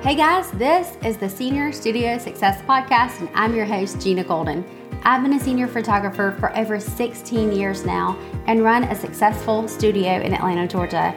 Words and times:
Hey 0.00 0.14
guys, 0.14 0.48
this 0.52 0.96
is 1.04 1.16
the 1.16 1.28
Senior 1.28 1.72
Studio 1.72 2.18
Success 2.18 2.62
Podcast, 2.62 3.18
and 3.18 3.28
I'm 3.34 3.52
your 3.52 3.64
host, 3.64 4.00
Gina 4.00 4.22
Golden. 4.22 4.64
I've 5.02 5.24
been 5.24 5.32
a 5.32 5.40
senior 5.40 5.66
photographer 5.66 6.36
for 6.38 6.56
over 6.56 6.78
16 6.78 7.50
years 7.50 7.84
now 7.84 8.16
and 8.46 8.62
run 8.62 8.84
a 8.84 8.94
successful 8.94 9.66
studio 9.66 10.20
in 10.20 10.34
Atlanta, 10.34 10.68
Georgia. 10.68 11.12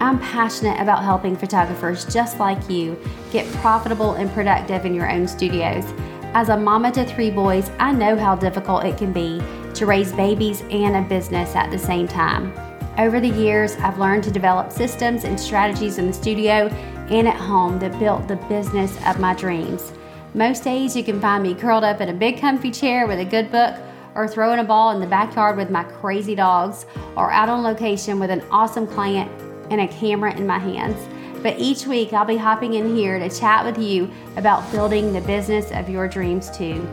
I'm 0.00 0.20
passionate 0.20 0.78
about 0.78 1.02
helping 1.02 1.34
photographers 1.34 2.04
just 2.12 2.38
like 2.38 2.68
you 2.68 3.00
get 3.32 3.50
profitable 3.54 4.12
and 4.12 4.30
productive 4.30 4.84
in 4.84 4.94
your 4.94 5.10
own 5.10 5.26
studios. 5.26 5.86
As 6.34 6.50
a 6.50 6.58
mama 6.58 6.92
to 6.92 7.06
three 7.06 7.30
boys, 7.30 7.70
I 7.78 7.92
know 7.92 8.16
how 8.16 8.36
difficult 8.36 8.84
it 8.84 8.98
can 8.98 9.14
be 9.14 9.40
to 9.72 9.86
raise 9.86 10.12
babies 10.12 10.62
and 10.70 10.94
a 10.94 11.08
business 11.08 11.56
at 11.56 11.70
the 11.70 11.78
same 11.78 12.06
time. 12.06 12.52
Over 12.98 13.18
the 13.18 13.30
years, 13.30 13.76
I've 13.76 13.98
learned 13.98 14.24
to 14.24 14.30
develop 14.30 14.72
systems 14.72 15.24
and 15.24 15.40
strategies 15.40 15.96
in 15.96 16.06
the 16.06 16.12
studio 16.12 16.68
and 17.10 17.28
at 17.28 17.36
home 17.36 17.78
that 17.78 17.98
built 17.98 18.26
the 18.28 18.36
business 18.48 18.96
of 19.06 19.20
my 19.20 19.34
dreams. 19.34 19.92
Most 20.34 20.64
days, 20.64 20.96
you 20.96 21.02
can 21.02 21.20
find 21.20 21.42
me 21.42 21.54
curled 21.54 21.84
up 21.84 22.00
in 22.00 22.08
a 22.08 22.14
big 22.14 22.38
comfy 22.38 22.70
chair 22.70 23.06
with 23.06 23.20
a 23.20 23.24
good 23.24 23.50
book, 23.50 23.74
or 24.14 24.26
throwing 24.26 24.58
a 24.58 24.64
ball 24.64 24.90
in 24.90 25.00
the 25.00 25.06
backyard 25.06 25.56
with 25.56 25.70
my 25.70 25.84
crazy 25.84 26.34
dogs, 26.34 26.86
or 27.16 27.30
out 27.30 27.48
on 27.48 27.62
location 27.62 28.18
with 28.18 28.30
an 28.30 28.42
awesome 28.50 28.86
client 28.86 29.30
and 29.70 29.80
a 29.80 29.88
camera 29.88 30.34
in 30.36 30.46
my 30.46 30.58
hands. 30.58 30.96
But 31.42 31.58
each 31.58 31.86
week, 31.86 32.12
I'll 32.12 32.24
be 32.24 32.36
hopping 32.36 32.74
in 32.74 32.96
here 32.96 33.18
to 33.18 33.30
chat 33.30 33.64
with 33.64 33.78
you 33.78 34.10
about 34.36 34.70
building 34.72 35.12
the 35.12 35.20
business 35.20 35.70
of 35.70 35.88
your 35.88 36.08
dreams 36.08 36.50
too. 36.50 36.86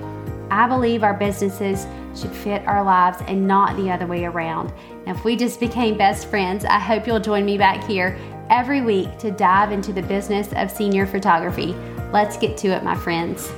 I 0.52 0.68
believe 0.68 1.04
our 1.04 1.16
businesses 1.16 1.88
should 2.16 2.32
fit 2.32 2.66
our 2.68 2.84
lives 2.84 3.18
and 3.28 3.48
not 3.48 3.76
the 3.76 3.90
other 3.90 4.06
way 4.06 4.26
around. 4.26 4.72
If 5.08 5.24
we 5.24 5.36
just 5.36 5.60
became 5.60 5.98
best 5.98 6.28
friends, 6.28 6.64
I 6.66 6.78
hope 6.78 7.08
you'll 7.08 7.20
join 7.20 7.44
me 7.44 7.58
back 7.58 7.84
here 7.86 8.20
every 8.50 8.82
week 8.82 9.18
to 9.20 9.32
dive 9.32 9.72
into 9.72 9.94
the 9.94 10.02
business 10.02 10.52
of 10.56 10.72
senior 10.72 11.06
photography. 11.06 11.74
Let's 12.12 12.38
get 12.38 12.58
to 12.58 12.70
it, 12.70 12.84
my 12.84 12.96
friends. 12.96 13.52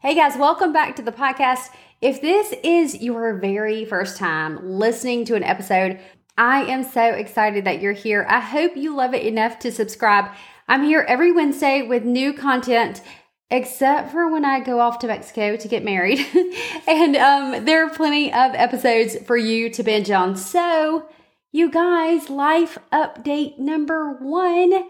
Hey 0.00 0.14
guys, 0.14 0.36
welcome 0.36 0.72
back 0.72 0.96
to 0.96 1.02
the 1.02 1.12
podcast. 1.12 1.70
If 2.00 2.20
this 2.20 2.54
is 2.62 3.02
your 3.02 3.34
very 3.38 3.84
first 3.84 4.16
time 4.16 4.58
listening 4.62 5.24
to 5.26 5.34
an 5.34 5.42
episode, 5.42 5.98
I 6.36 6.62
am 6.64 6.84
so 6.84 7.02
excited 7.02 7.64
that 7.64 7.80
you're 7.80 7.92
here. 7.92 8.24
I 8.28 8.40
hope 8.40 8.76
you 8.76 8.94
love 8.94 9.14
it 9.14 9.26
enough 9.26 9.58
to 9.60 9.72
subscribe. 9.72 10.30
I'm 10.68 10.84
here 10.84 11.04
every 11.08 11.32
Wednesday 11.32 11.82
with 11.82 12.04
new 12.04 12.32
content 12.32 13.02
except 13.50 14.12
for 14.12 14.30
when 14.30 14.44
I 14.44 14.60
go 14.60 14.80
off 14.80 14.98
to 15.00 15.06
Mexico 15.06 15.56
to 15.56 15.68
get 15.68 15.84
married. 15.84 16.20
and 16.86 17.16
um, 17.16 17.64
there 17.64 17.86
are 17.86 17.90
plenty 17.90 18.32
of 18.32 18.54
episodes 18.54 19.16
for 19.24 19.36
you 19.36 19.70
to 19.70 19.82
binge 19.82 20.10
on. 20.10 20.36
So, 20.36 21.08
you 21.50 21.70
guys, 21.70 22.28
life 22.28 22.78
update 22.92 23.58
number 23.58 24.12
one. 24.20 24.86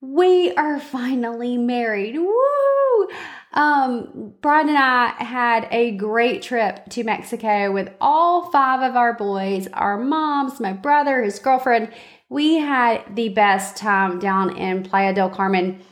We 0.00 0.52
are 0.52 0.78
finally 0.80 1.56
married. 1.56 2.16
Woo! 2.16 3.08
Um, 3.54 4.34
Brian 4.40 4.68
and 4.68 4.78
I 4.78 5.08
had 5.22 5.68
a 5.70 5.92
great 5.92 6.42
trip 6.42 6.88
to 6.90 7.04
Mexico 7.04 7.72
with 7.72 7.92
all 8.00 8.50
five 8.50 8.82
of 8.82 8.96
our 8.96 9.14
boys, 9.14 9.68
our 9.72 9.98
moms, 9.98 10.60
my 10.60 10.72
brother, 10.72 11.22
his 11.22 11.38
girlfriend. 11.38 11.92
We 12.28 12.56
had 12.56 13.14
the 13.14 13.28
best 13.30 13.76
time 13.76 14.18
down 14.18 14.56
in 14.56 14.82
Playa 14.82 15.14
del 15.14 15.30
Carmen 15.30 15.82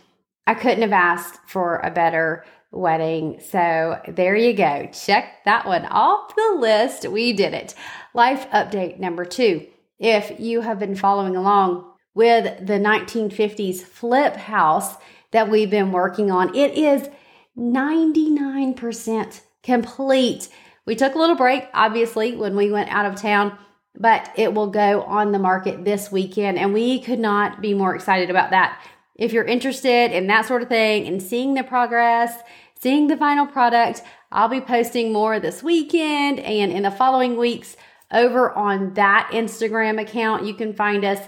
I 0.46 0.54
couldn't 0.54 0.82
have 0.82 0.92
asked 0.92 1.38
for 1.46 1.76
a 1.76 1.90
better 1.90 2.44
wedding. 2.72 3.40
So 3.50 4.00
there 4.08 4.36
you 4.36 4.52
go. 4.52 4.88
Check 4.92 5.44
that 5.44 5.66
one 5.66 5.86
off 5.86 6.34
the 6.34 6.56
list. 6.58 7.06
We 7.08 7.32
did 7.32 7.54
it. 7.54 7.74
Life 8.14 8.50
update 8.50 8.98
number 8.98 9.24
two. 9.24 9.66
If 9.98 10.40
you 10.40 10.62
have 10.62 10.78
been 10.78 10.96
following 10.96 11.36
along 11.36 11.84
with 12.14 12.66
the 12.66 12.74
1950s 12.74 13.82
flip 13.82 14.34
house 14.34 14.96
that 15.30 15.48
we've 15.48 15.70
been 15.70 15.92
working 15.92 16.30
on, 16.30 16.54
it 16.56 16.72
is 16.76 17.08
99% 17.56 19.40
complete. 19.62 20.48
We 20.86 20.96
took 20.96 21.14
a 21.14 21.18
little 21.18 21.36
break, 21.36 21.68
obviously, 21.72 22.34
when 22.34 22.56
we 22.56 22.72
went 22.72 22.90
out 22.90 23.06
of 23.06 23.14
town, 23.14 23.56
but 23.94 24.30
it 24.34 24.54
will 24.54 24.70
go 24.70 25.02
on 25.02 25.30
the 25.30 25.38
market 25.38 25.84
this 25.84 26.10
weekend, 26.10 26.58
and 26.58 26.74
we 26.74 27.00
could 27.00 27.20
not 27.20 27.60
be 27.60 27.74
more 27.74 27.94
excited 27.94 28.30
about 28.30 28.50
that. 28.50 28.82
If 29.14 29.32
you're 29.32 29.44
interested 29.44 30.10
in 30.10 30.26
that 30.28 30.46
sort 30.46 30.62
of 30.62 30.68
thing 30.68 31.06
and 31.06 31.22
seeing 31.22 31.54
the 31.54 31.62
progress, 31.62 32.40
seeing 32.80 33.06
the 33.06 33.16
final 33.16 33.46
product, 33.46 34.02
I'll 34.32 34.48
be 34.48 34.60
posting 34.60 35.12
more 35.12 35.38
this 35.38 35.62
weekend 35.62 36.40
and 36.40 36.72
in 36.72 36.84
the 36.84 36.90
following 36.90 37.36
weeks 37.36 37.76
over 38.12 38.52
on 38.52 38.94
that 38.94 39.30
Instagram 39.32 40.00
account. 40.00 40.44
You 40.44 40.54
can 40.54 40.74
find 40.74 41.04
us 41.04 41.20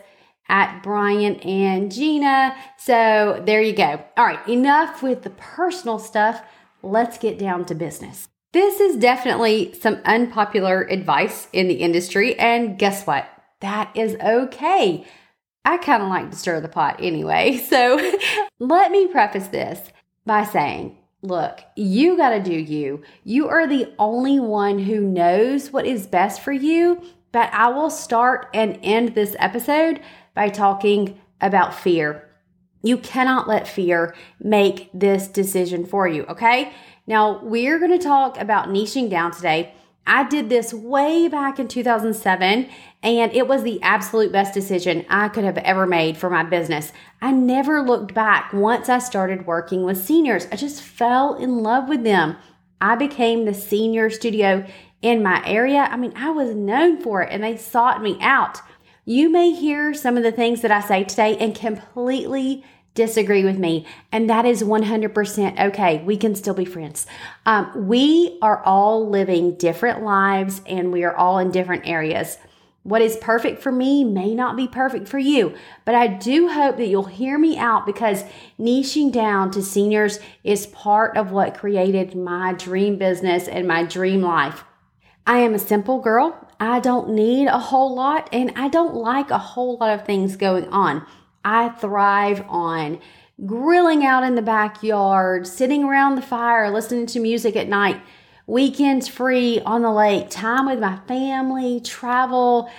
at 0.48 0.82
Brian 0.82 1.37
and 1.37 1.91
Gina. 1.91 2.54
So 2.76 3.43
there 3.44 3.62
you 3.62 3.72
go. 3.72 4.04
All 4.16 4.25
right, 4.25 4.47
enough 4.48 5.03
with 5.03 5.22
the 5.22 5.31
personal 5.31 5.98
stuff. 5.98 6.43
Let's 6.82 7.19
get 7.19 7.38
down 7.38 7.65
to 7.66 7.75
business. 7.75 8.28
This 8.53 8.81
is 8.81 8.97
definitely 8.97 9.75
some 9.81 10.00
unpopular 10.04 10.82
advice 10.82 11.48
in 11.53 11.69
the 11.69 11.76
industry. 11.76 12.38
And 12.38 12.78
guess 12.78 13.06
what? 13.06 13.26
That 13.60 13.91
is 13.94 14.16
okay. 14.16 15.06
I 15.64 15.78
kind 15.78 16.03
of 16.03 16.09
like 16.09 16.31
to 16.31 16.37
stir 16.37 16.60
the 16.60 16.69
pot 16.69 16.97
anyway. 17.00 17.56
So 17.72 17.99
let 18.59 18.91
me 18.91 19.06
preface 19.06 19.49
this 19.49 19.81
by 20.26 20.44
saying, 20.44 20.99
look, 21.22 21.60
you 21.76 22.16
got 22.16 22.30
to 22.30 22.42
do 22.42 22.54
you. 22.54 23.02
You 23.24 23.48
are 23.48 23.66
the 23.66 23.92
only 23.98 24.40
one 24.40 24.80
who 24.80 25.00
knows 25.00 25.72
what 25.72 25.86
is 25.86 26.06
best 26.06 26.42
for 26.42 26.52
you. 26.52 27.00
But 27.30 27.52
I 27.54 27.68
will 27.68 27.90
start 27.90 28.48
and 28.52 28.78
end 28.82 29.14
this 29.14 29.34
episode 29.38 30.00
by 30.34 30.50
talking 30.50 31.18
about 31.40 31.74
fear. 31.74 32.28
You 32.82 32.98
cannot 32.98 33.48
let 33.48 33.66
fear 33.66 34.14
make 34.40 34.90
this 34.92 35.28
decision 35.28 35.86
for 35.86 36.06
you, 36.06 36.24
okay? 36.24 36.72
Now, 37.06 37.42
we're 37.42 37.78
going 37.78 37.98
to 37.98 38.04
talk 38.04 38.38
about 38.38 38.68
niching 38.68 39.08
down 39.08 39.30
today 39.30 39.74
I 40.06 40.28
did 40.28 40.48
this 40.48 40.74
way 40.74 41.28
back 41.28 41.58
in 41.58 41.68
2007, 41.68 42.68
and 43.02 43.32
it 43.32 43.46
was 43.46 43.62
the 43.62 43.80
absolute 43.82 44.32
best 44.32 44.52
decision 44.52 45.06
I 45.08 45.28
could 45.28 45.44
have 45.44 45.58
ever 45.58 45.86
made 45.86 46.16
for 46.16 46.28
my 46.28 46.42
business. 46.42 46.92
I 47.20 47.30
never 47.30 47.82
looked 47.82 48.12
back 48.12 48.52
once 48.52 48.88
I 48.88 48.98
started 48.98 49.46
working 49.46 49.84
with 49.84 50.04
seniors. 50.04 50.46
I 50.50 50.56
just 50.56 50.82
fell 50.82 51.34
in 51.36 51.62
love 51.62 51.88
with 51.88 52.02
them. 52.02 52.36
I 52.80 52.96
became 52.96 53.44
the 53.44 53.54
senior 53.54 54.10
studio 54.10 54.66
in 55.02 55.22
my 55.22 55.40
area. 55.46 55.88
I 55.90 55.96
mean, 55.96 56.12
I 56.16 56.30
was 56.30 56.54
known 56.54 57.00
for 57.00 57.22
it, 57.22 57.30
and 57.30 57.44
they 57.44 57.56
sought 57.56 58.02
me 58.02 58.19
out. 58.20 58.58
You 59.04 59.30
may 59.30 59.52
hear 59.52 59.94
some 59.94 60.16
of 60.16 60.24
the 60.24 60.32
things 60.32 60.62
that 60.62 60.70
I 60.72 60.80
say 60.80 61.04
today 61.04 61.36
and 61.38 61.54
completely 61.54 62.64
disagree 62.94 63.44
with 63.44 63.58
me, 63.58 63.86
and 64.10 64.28
that 64.28 64.44
is 64.44 64.62
100% 64.62 65.60
okay. 65.69 66.03
We 66.04 66.16
can 66.16 66.34
still 66.34 66.54
be 66.54 66.64
friends. 66.64 67.06
Um, 67.47 67.88
we 67.88 68.38
are 68.42 68.62
all 68.64 69.08
living 69.08 69.54
different 69.56 70.03
lives 70.03 70.60
and 70.66 70.92
we 70.92 71.04
are 71.04 71.16
all 71.16 71.38
in 71.38 71.50
different 71.50 71.86
areas. 71.86 72.38
What 72.84 73.00
is 73.00 73.16
perfect 73.16 73.62
for 73.62 73.70
me 73.70 74.02
may 74.02 74.34
not 74.34 74.56
be 74.56 74.66
perfect 74.66 75.06
for 75.06 75.19
you, 75.19 75.54
but 75.84 75.94
I 75.94 76.08
do 76.08 76.48
hope 76.48 76.76
that 76.78 76.88
you'll 76.88 77.04
hear 77.04 77.38
me 77.38 77.56
out 77.56 77.86
because 77.86 78.25
niching 78.58 79.12
down 79.12 79.52
to 79.52 79.62
seniors 79.62 80.19
is 80.42 80.66
part 80.66 81.16
of 81.16 81.31
what 81.31 81.56
created 81.56 82.16
my 82.16 82.54
dream 82.54 82.98
business 82.98 83.47
and 83.47 83.69
my 83.69 83.84
dream 83.84 84.20
life. 84.20 84.64
I 85.25 85.38
am 85.38 85.54
a 85.54 85.60
simple 85.60 86.00
girl. 86.00 86.36
I 86.58 86.81
don't 86.81 87.10
need 87.10 87.47
a 87.47 87.58
whole 87.58 87.94
lot 87.94 88.28
and 88.32 88.52
I 88.56 88.66
don't 88.66 88.94
like 88.94 89.31
a 89.31 89.38
whole 89.38 89.76
lot 89.76 89.94
of 89.94 90.04
things 90.04 90.34
going 90.34 90.69
on. 90.70 91.06
I 91.44 91.70
thrive 91.70 92.44
on 92.48 93.00
grilling 93.47 94.04
out 94.04 94.22
in 94.22 94.34
the 94.34 94.42
backyard, 94.42 95.47
sitting 95.47 95.84
around 95.84 96.14
the 96.14 96.22
fire, 96.22 96.70
listening 96.70 97.06
to 97.06 97.20
music 97.20 97.56
at 97.56 97.69
night, 97.69 98.00
weekends 98.47 99.08
free 99.08 99.60
on 99.60 99.82
the 99.82 99.91
lake, 99.91 100.31
time 100.31 100.66
with 100.66 100.78
my 100.78 100.98
family, 101.08 101.81
travel. 101.81 102.70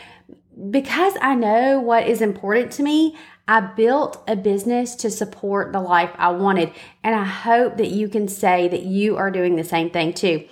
Because 0.69 1.13
I 1.21 1.35
know 1.35 1.79
what 1.79 2.07
is 2.07 2.21
important 2.21 2.71
to 2.73 2.83
me, 2.83 3.17
I 3.47 3.59
built 3.59 4.23
a 4.27 4.35
business 4.35 4.95
to 4.97 5.11
support 5.11 5.73
the 5.73 5.81
life 5.81 6.11
I 6.17 6.29
wanted. 6.29 6.71
And 7.03 7.13
I 7.13 7.25
hope 7.25 7.77
that 7.77 7.89
you 7.89 8.07
can 8.07 8.27
say 8.27 8.67
that 8.69 8.83
you 8.83 9.17
are 9.17 9.31
doing 9.31 9.55
the 9.55 9.63
same 9.63 9.89
thing 9.89 10.13
too. 10.13 10.45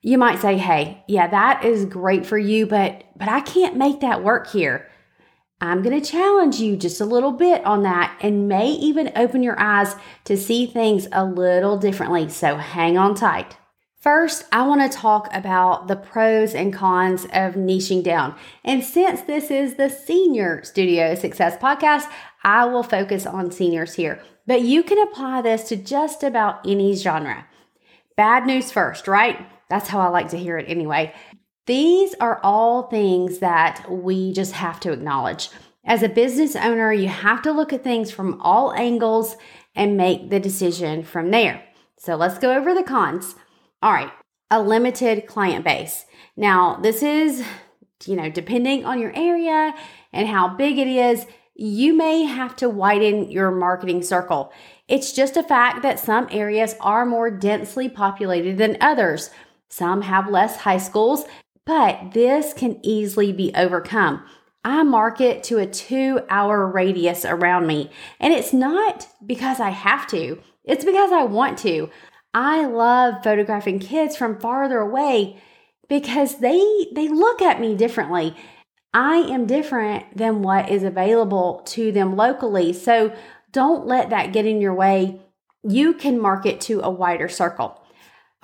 You 0.00 0.16
might 0.16 0.38
say, 0.38 0.56
"Hey, 0.56 1.02
yeah, 1.06 1.26
that 1.26 1.64
is 1.64 1.84
great 1.84 2.24
for 2.24 2.38
you, 2.38 2.66
but 2.66 3.04
but 3.16 3.28
I 3.28 3.40
can't 3.40 3.76
make 3.76 4.00
that 4.00 4.22
work 4.22 4.48
here." 4.48 4.88
I'm 5.60 5.82
going 5.82 6.00
to 6.00 6.10
challenge 6.10 6.60
you 6.60 6.76
just 6.76 7.00
a 7.00 7.06
little 7.06 7.32
bit 7.32 7.64
on 7.64 7.82
that 7.84 8.18
and 8.20 8.48
may 8.48 8.70
even 8.70 9.12
open 9.16 9.42
your 9.42 9.58
eyes 9.58 9.96
to 10.24 10.36
see 10.36 10.66
things 10.66 11.06
a 11.12 11.24
little 11.24 11.78
differently. 11.78 12.28
So 12.28 12.56
hang 12.56 12.98
on 12.98 13.14
tight. 13.14 13.56
First, 14.00 14.44
I 14.52 14.66
want 14.66 14.82
to 14.82 14.98
talk 14.98 15.34
about 15.34 15.88
the 15.88 15.96
pros 15.96 16.54
and 16.54 16.74
cons 16.74 17.24
of 17.24 17.54
niching 17.54 18.02
down. 18.02 18.34
And 18.62 18.84
since 18.84 19.22
this 19.22 19.50
is 19.50 19.76
the 19.76 19.88
Senior 19.88 20.62
Studio 20.62 21.14
Success 21.14 21.56
Podcast, 21.56 22.10
I 22.42 22.66
will 22.66 22.82
focus 22.82 23.24
on 23.24 23.50
seniors 23.50 23.94
here. 23.94 24.20
But 24.46 24.60
you 24.60 24.82
can 24.82 24.98
apply 24.98 25.40
this 25.40 25.66
to 25.70 25.76
just 25.76 26.22
about 26.22 26.66
any 26.68 26.94
genre. 26.94 27.46
Bad 28.14 28.46
news 28.46 28.70
first, 28.70 29.08
right? 29.08 29.46
That's 29.70 29.88
how 29.88 30.00
I 30.00 30.08
like 30.08 30.28
to 30.28 30.38
hear 30.38 30.58
it 30.58 30.68
anyway. 30.68 31.14
These 31.66 32.14
are 32.20 32.40
all 32.42 32.84
things 32.84 33.38
that 33.38 33.90
we 33.90 34.32
just 34.32 34.52
have 34.52 34.80
to 34.80 34.92
acknowledge. 34.92 35.48
As 35.86 36.02
a 36.02 36.08
business 36.08 36.56
owner, 36.56 36.92
you 36.92 37.08
have 37.08 37.42
to 37.42 37.52
look 37.52 37.72
at 37.72 37.82
things 37.82 38.10
from 38.10 38.40
all 38.40 38.72
angles 38.74 39.36
and 39.74 39.96
make 39.96 40.30
the 40.30 40.40
decision 40.40 41.02
from 41.02 41.30
there. 41.30 41.62
So 41.98 42.16
let's 42.16 42.38
go 42.38 42.54
over 42.54 42.74
the 42.74 42.82
cons. 42.82 43.34
All 43.82 43.92
right, 43.92 44.10
a 44.50 44.62
limited 44.62 45.26
client 45.26 45.64
base. 45.64 46.04
Now, 46.36 46.76
this 46.76 47.02
is, 47.02 47.44
you 48.04 48.16
know, 48.16 48.30
depending 48.30 48.84
on 48.84 49.00
your 49.00 49.14
area 49.16 49.74
and 50.12 50.28
how 50.28 50.48
big 50.48 50.78
it 50.78 50.88
is, 50.88 51.26
you 51.54 51.94
may 51.94 52.24
have 52.24 52.56
to 52.56 52.68
widen 52.68 53.30
your 53.30 53.50
marketing 53.50 54.02
circle. 54.02 54.52
It's 54.88 55.12
just 55.12 55.36
a 55.36 55.42
fact 55.42 55.82
that 55.82 56.00
some 56.00 56.28
areas 56.30 56.74
are 56.80 57.06
more 57.06 57.30
densely 57.30 57.88
populated 57.88 58.58
than 58.58 58.76
others. 58.80 59.30
Some 59.68 60.02
have 60.02 60.28
less 60.28 60.56
high 60.56 60.78
schools, 60.78 61.24
but 61.66 62.12
this 62.12 62.52
can 62.52 62.78
easily 62.82 63.32
be 63.32 63.52
overcome. 63.54 64.24
I 64.64 64.82
market 64.82 65.42
to 65.44 65.58
a 65.58 65.66
two 65.66 66.20
hour 66.30 66.66
radius 66.66 67.24
around 67.24 67.66
me, 67.66 67.90
and 68.18 68.32
it's 68.32 68.52
not 68.52 69.08
because 69.24 69.60
I 69.60 69.70
have 69.70 70.06
to, 70.08 70.40
it's 70.64 70.84
because 70.84 71.12
I 71.12 71.24
want 71.24 71.58
to. 71.60 71.90
I 72.32 72.66
love 72.66 73.22
photographing 73.22 73.78
kids 73.78 74.16
from 74.16 74.40
farther 74.40 74.78
away 74.78 75.40
because 75.88 76.38
they 76.38 76.86
they 76.92 77.08
look 77.08 77.42
at 77.42 77.60
me 77.60 77.76
differently. 77.76 78.34
I 78.92 79.16
am 79.16 79.46
different 79.46 80.16
than 80.16 80.42
what 80.42 80.70
is 80.70 80.82
available 80.82 81.62
to 81.66 81.92
them 81.92 82.16
locally. 82.16 82.72
So 82.72 83.14
don't 83.52 83.86
let 83.86 84.10
that 84.10 84.32
get 84.32 84.46
in 84.46 84.60
your 84.60 84.74
way. 84.74 85.20
You 85.62 85.94
can 85.94 86.20
market 86.20 86.60
to 86.62 86.80
a 86.80 86.90
wider 86.90 87.28
circle. 87.28 87.83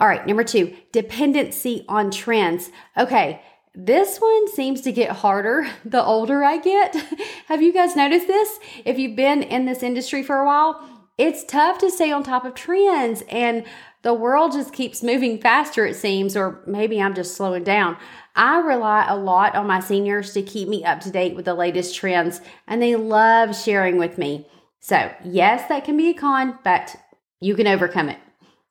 All 0.00 0.08
right, 0.08 0.26
number 0.26 0.44
two, 0.44 0.74
dependency 0.92 1.84
on 1.86 2.10
trends. 2.10 2.70
Okay, 2.96 3.42
this 3.74 4.18
one 4.18 4.48
seems 4.48 4.80
to 4.80 4.92
get 4.92 5.10
harder 5.10 5.68
the 5.84 6.02
older 6.02 6.42
I 6.42 6.56
get. 6.56 6.96
Have 7.46 7.62
you 7.62 7.72
guys 7.72 7.94
noticed 7.94 8.26
this? 8.26 8.58
If 8.84 8.98
you've 8.98 9.14
been 9.14 9.42
in 9.42 9.66
this 9.66 9.82
industry 9.82 10.22
for 10.22 10.38
a 10.38 10.46
while, 10.46 10.82
it's 11.18 11.44
tough 11.44 11.78
to 11.78 11.90
stay 11.90 12.10
on 12.10 12.22
top 12.22 12.46
of 12.46 12.54
trends 12.54 13.22
and 13.28 13.64
the 14.02 14.14
world 14.14 14.52
just 14.52 14.72
keeps 14.72 15.02
moving 15.02 15.38
faster, 15.38 15.84
it 15.84 15.96
seems, 15.96 16.34
or 16.34 16.62
maybe 16.66 17.02
I'm 17.02 17.14
just 17.14 17.36
slowing 17.36 17.64
down. 17.64 17.98
I 18.34 18.60
rely 18.60 19.06
a 19.06 19.16
lot 19.16 19.54
on 19.54 19.66
my 19.66 19.80
seniors 19.80 20.32
to 20.32 20.40
keep 20.40 20.68
me 20.68 20.82
up 20.82 21.00
to 21.00 21.10
date 21.10 21.36
with 21.36 21.44
the 21.44 21.52
latest 21.52 21.94
trends, 21.94 22.40
and 22.66 22.80
they 22.80 22.96
love 22.96 23.54
sharing 23.54 23.98
with 23.98 24.16
me. 24.16 24.46
So, 24.78 25.12
yes, 25.22 25.68
that 25.68 25.84
can 25.84 25.98
be 25.98 26.08
a 26.08 26.14
con, 26.14 26.58
but 26.64 26.96
you 27.40 27.54
can 27.54 27.66
overcome 27.66 28.08
it. 28.08 28.18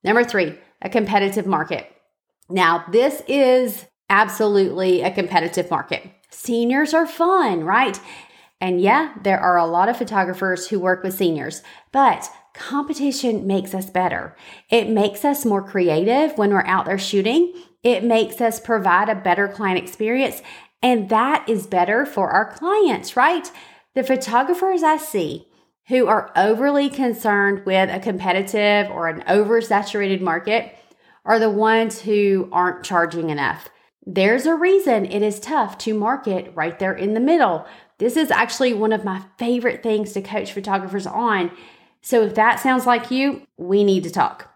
Number 0.03 0.23
three, 0.23 0.57
a 0.81 0.89
competitive 0.89 1.45
market. 1.45 1.91
Now, 2.49 2.85
this 2.91 3.21
is 3.27 3.85
absolutely 4.09 5.01
a 5.01 5.11
competitive 5.11 5.69
market. 5.69 6.03
Seniors 6.29 6.93
are 6.93 7.07
fun, 7.07 7.63
right? 7.63 7.99
And 8.61 8.81
yeah, 8.81 9.13
there 9.23 9.39
are 9.39 9.57
a 9.57 9.65
lot 9.65 9.89
of 9.89 9.97
photographers 9.97 10.67
who 10.67 10.79
work 10.79 11.03
with 11.03 11.17
seniors, 11.17 11.63
but 11.91 12.29
competition 12.53 13.47
makes 13.47 13.73
us 13.73 13.89
better. 13.89 14.35
It 14.69 14.89
makes 14.89 15.23
us 15.23 15.45
more 15.45 15.63
creative 15.63 16.37
when 16.37 16.49
we're 16.49 16.65
out 16.65 16.85
there 16.85 16.97
shooting. 16.97 17.53
It 17.83 18.03
makes 18.03 18.41
us 18.41 18.59
provide 18.59 19.07
a 19.07 19.15
better 19.15 19.47
client 19.47 19.81
experience. 19.81 20.41
And 20.81 21.09
that 21.09 21.47
is 21.47 21.67
better 21.67 22.05
for 22.05 22.29
our 22.31 22.51
clients, 22.51 23.15
right? 23.15 23.49
The 23.95 24.03
photographers 24.03 24.83
I 24.83 24.97
see 24.97 25.47
who 25.89 26.07
are 26.07 26.31
overly 26.35 26.87
concerned 26.89 27.65
with 27.65 27.89
a 27.89 27.99
competitive 27.99 28.89
or 28.91 29.07
an 29.07 29.21
oversaturated 29.23 30.21
market 30.21 30.75
are 31.25 31.39
the 31.39 31.49
ones 31.49 32.01
who 32.01 32.47
aren't 32.51 32.85
charging 32.85 33.29
enough. 33.29 33.69
There's 34.05 34.45
a 34.45 34.55
reason 34.55 35.05
it 35.05 35.21
is 35.21 35.39
tough 35.39 35.77
to 35.79 35.93
market 35.93 36.51
right 36.55 36.77
there 36.79 36.93
in 36.93 37.15
the 37.15 37.19
middle. 37.19 37.65
This 37.97 38.15
is 38.15 38.31
actually 38.31 38.73
one 38.73 38.93
of 38.93 39.03
my 39.03 39.23
favorite 39.37 39.83
things 39.83 40.13
to 40.13 40.21
coach 40.21 40.53
photographers 40.53 41.05
on. 41.05 41.51
So 42.01 42.23
if 42.23 42.35
that 42.35 42.59
sounds 42.59 42.85
like 42.85 43.11
you, 43.11 43.41
we 43.57 43.83
need 43.83 44.03
to 44.03 44.11
talk. 44.11 44.49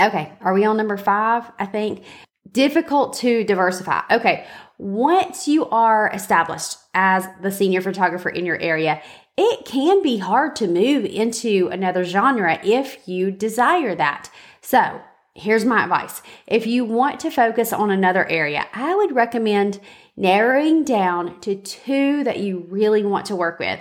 Okay, 0.00 0.32
are 0.40 0.54
we 0.54 0.64
on 0.64 0.76
number 0.76 0.96
five? 0.96 1.50
I 1.58 1.66
think 1.66 2.04
difficult 2.50 3.14
to 3.18 3.44
diversify. 3.44 4.02
Okay, 4.10 4.46
once 4.78 5.48
you 5.48 5.68
are 5.70 6.10
established 6.14 6.78
as 6.94 7.26
the 7.42 7.50
senior 7.50 7.80
photographer 7.80 8.28
in 8.28 8.46
your 8.46 8.58
area, 8.58 9.02
it 9.36 9.64
can 9.66 10.02
be 10.02 10.18
hard 10.18 10.56
to 10.56 10.66
move 10.66 11.04
into 11.04 11.68
another 11.70 12.04
genre 12.04 12.58
if 12.64 13.06
you 13.06 13.30
desire 13.30 13.94
that. 13.94 14.30
So, 14.62 15.02
here's 15.34 15.64
my 15.64 15.82
advice. 15.82 16.22
If 16.46 16.66
you 16.66 16.84
want 16.84 17.20
to 17.20 17.30
focus 17.30 17.72
on 17.72 17.90
another 17.90 18.26
area, 18.26 18.66
I 18.72 18.94
would 18.94 19.14
recommend 19.14 19.80
narrowing 20.16 20.84
down 20.84 21.38
to 21.40 21.54
two 21.54 22.24
that 22.24 22.38
you 22.38 22.66
really 22.68 23.04
want 23.04 23.26
to 23.26 23.36
work 23.36 23.58
with. 23.58 23.78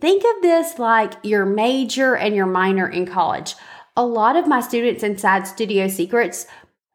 Think 0.00 0.22
of 0.22 0.42
this 0.42 0.78
like 0.78 1.14
your 1.22 1.46
major 1.46 2.14
and 2.14 2.34
your 2.34 2.46
minor 2.46 2.88
in 2.88 3.06
college. 3.06 3.54
A 3.96 4.04
lot 4.04 4.36
of 4.36 4.46
my 4.46 4.60
students 4.60 5.02
inside 5.02 5.46
Studio 5.48 5.88
Secrets 5.88 6.46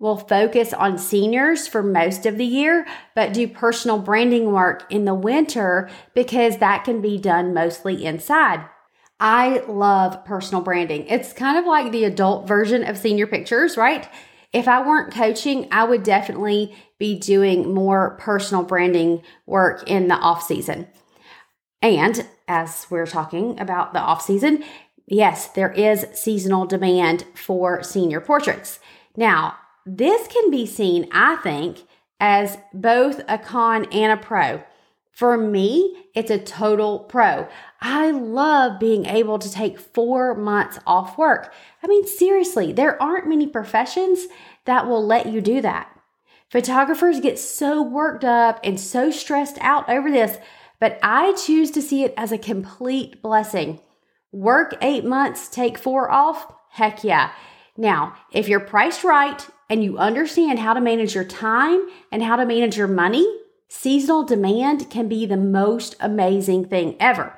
will 0.03 0.17
focus 0.17 0.73
on 0.73 0.97
seniors 0.97 1.65
for 1.65 1.81
most 1.81 2.25
of 2.25 2.37
the 2.37 2.45
year, 2.45 2.85
but 3.15 3.31
do 3.31 3.47
personal 3.47 3.97
branding 3.97 4.51
work 4.51 4.83
in 4.91 5.05
the 5.05 5.15
winter 5.15 5.89
because 6.13 6.57
that 6.57 6.83
can 6.83 7.01
be 7.01 7.17
done 7.17 7.53
mostly 7.53 8.03
inside. 8.03 8.65
I 9.21 9.63
love 9.65 10.25
personal 10.25 10.61
branding. 10.61 11.07
It's 11.07 11.31
kind 11.31 11.57
of 11.57 11.65
like 11.65 11.93
the 11.93 12.03
adult 12.03 12.45
version 12.45 12.83
of 12.83 12.97
senior 12.97 13.25
pictures, 13.25 13.77
right? 13.77 14.05
If 14.51 14.67
I 14.67 14.85
weren't 14.85 15.13
coaching, 15.13 15.69
I 15.71 15.85
would 15.85 16.03
definitely 16.03 16.75
be 16.99 17.17
doing 17.17 17.73
more 17.73 18.17
personal 18.19 18.63
branding 18.63 19.23
work 19.45 19.89
in 19.89 20.09
the 20.09 20.15
off 20.15 20.43
season. 20.43 20.89
And 21.81 22.27
as 22.49 22.87
we're 22.89 23.07
talking 23.07 23.57
about 23.57 23.93
the 23.93 24.01
off 24.01 24.21
season, 24.21 24.65
yes, 25.07 25.47
there 25.47 25.71
is 25.71 26.05
seasonal 26.11 26.65
demand 26.65 27.23
for 27.35 27.81
senior 27.83 28.19
portraits. 28.19 28.81
Now, 29.15 29.55
this 29.85 30.27
can 30.27 30.49
be 30.49 30.65
seen, 30.65 31.07
I 31.11 31.35
think, 31.37 31.83
as 32.19 32.57
both 32.73 33.21
a 33.27 33.37
con 33.37 33.85
and 33.91 34.11
a 34.11 34.17
pro. 34.17 34.63
For 35.11 35.37
me, 35.37 36.05
it's 36.15 36.31
a 36.31 36.39
total 36.39 36.99
pro. 36.99 37.47
I 37.81 38.09
love 38.11 38.79
being 38.79 39.05
able 39.05 39.37
to 39.39 39.51
take 39.51 39.77
four 39.77 40.33
months 40.33 40.79
off 40.87 41.17
work. 41.17 41.53
I 41.83 41.87
mean, 41.87 42.07
seriously, 42.07 42.73
there 42.73 43.01
aren't 43.01 43.29
many 43.29 43.45
professions 43.45 44.27
that 44.65 44.87
will 44.87 45.05
let 45.05 45.27
you 45.27 45.39
do 45.39 45.61
that. 45.61 45.89
Photographers 46.49 47.19
get 47.19 47.37
so 47.37 47.81
worked 47.81 48.23
up 48.23 48.59
and 48.63 48.79
so 48.79 49.11
stressed 49.11 49.57
out 49.61 49.87
over 49.89 50.09
this, 50.09 50.37
but 50.79 50.97
I 51.03 51.33
choose 51.33 51.71
to 51.71 51.81
see 51.81 52.03
it 52.03 52.13
as 52.17 52.31
a 52.31 52.37
complete 52.37 53.21
blessing. 53.21 53.81
Work 54.31 54.75
eight 54.81 55.05
months, 55.05 55.47
take 55.47 55.77
four 55.77 56.09
off? 56.09 56.51
Heck 56.69 57.03
yeah. 57.03 57.31
Now, 57.77 58.15
if 58.31 58.47
you're 58.47 58.59
priced 58.59 59.03
right 59.03 59.45
and 59.69 59.83
you 59.83 59.97
understand 59.97 60.59
how 60.59 60.73
to 60.73 60.81
manage 60.81 61.15
your 61.15 61.23
time 61.23 61.87
and 62.11 62.21
how 62.21 62.35
to 62.35 62.45
manage 62.45 62.77
your 62.77 62.87
money, 62.87 63.25
seasonal 63.67 64.23
demand 64.23 64.89
can 64.89 65.07
be 65.07 65.25
the 65.25 65.37
most 65.37 65.95
amazing 65.99 66.65
thing 66.65 66.95
ever. 66.99 67.33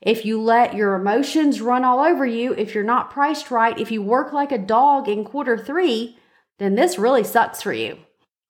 If 0.00 0.24
you 0.24 0.40
let 0.40 0.74
your 0.74 0.94
emotions 0.94 1.60
run 1.60 1.84
all 1.84 2.00
over 2.00 2.24
you, 2.24 2.54
if 2.54 2.74
you're 2.74 2.82
not 2.82 3.10
priced 3.10 3.50
right, 3.50 3.78
if 3.78 3.90
you 3.90 4.02
work 4.02 4.32
like 4.32 4.50
a 4.50 4.58
dog 4.58 5.08
in 5.08 5.24
quarter 5.24 5.58
three, 5.58 6.16
then 6.58 6.74
this 6.74 6.98
really 6.98 7.22
sucks 7.22 7.62
for 7.62 7.72
you. 7.72 7.98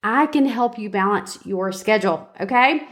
I 0.03 0.27
can 0.27 0.47
help 0.47 0.79
you 0.79 0.89
balance 0.89 1.39
your 1.45 1.73
schedule, 1.73 2.29
okay? 2.41 2.89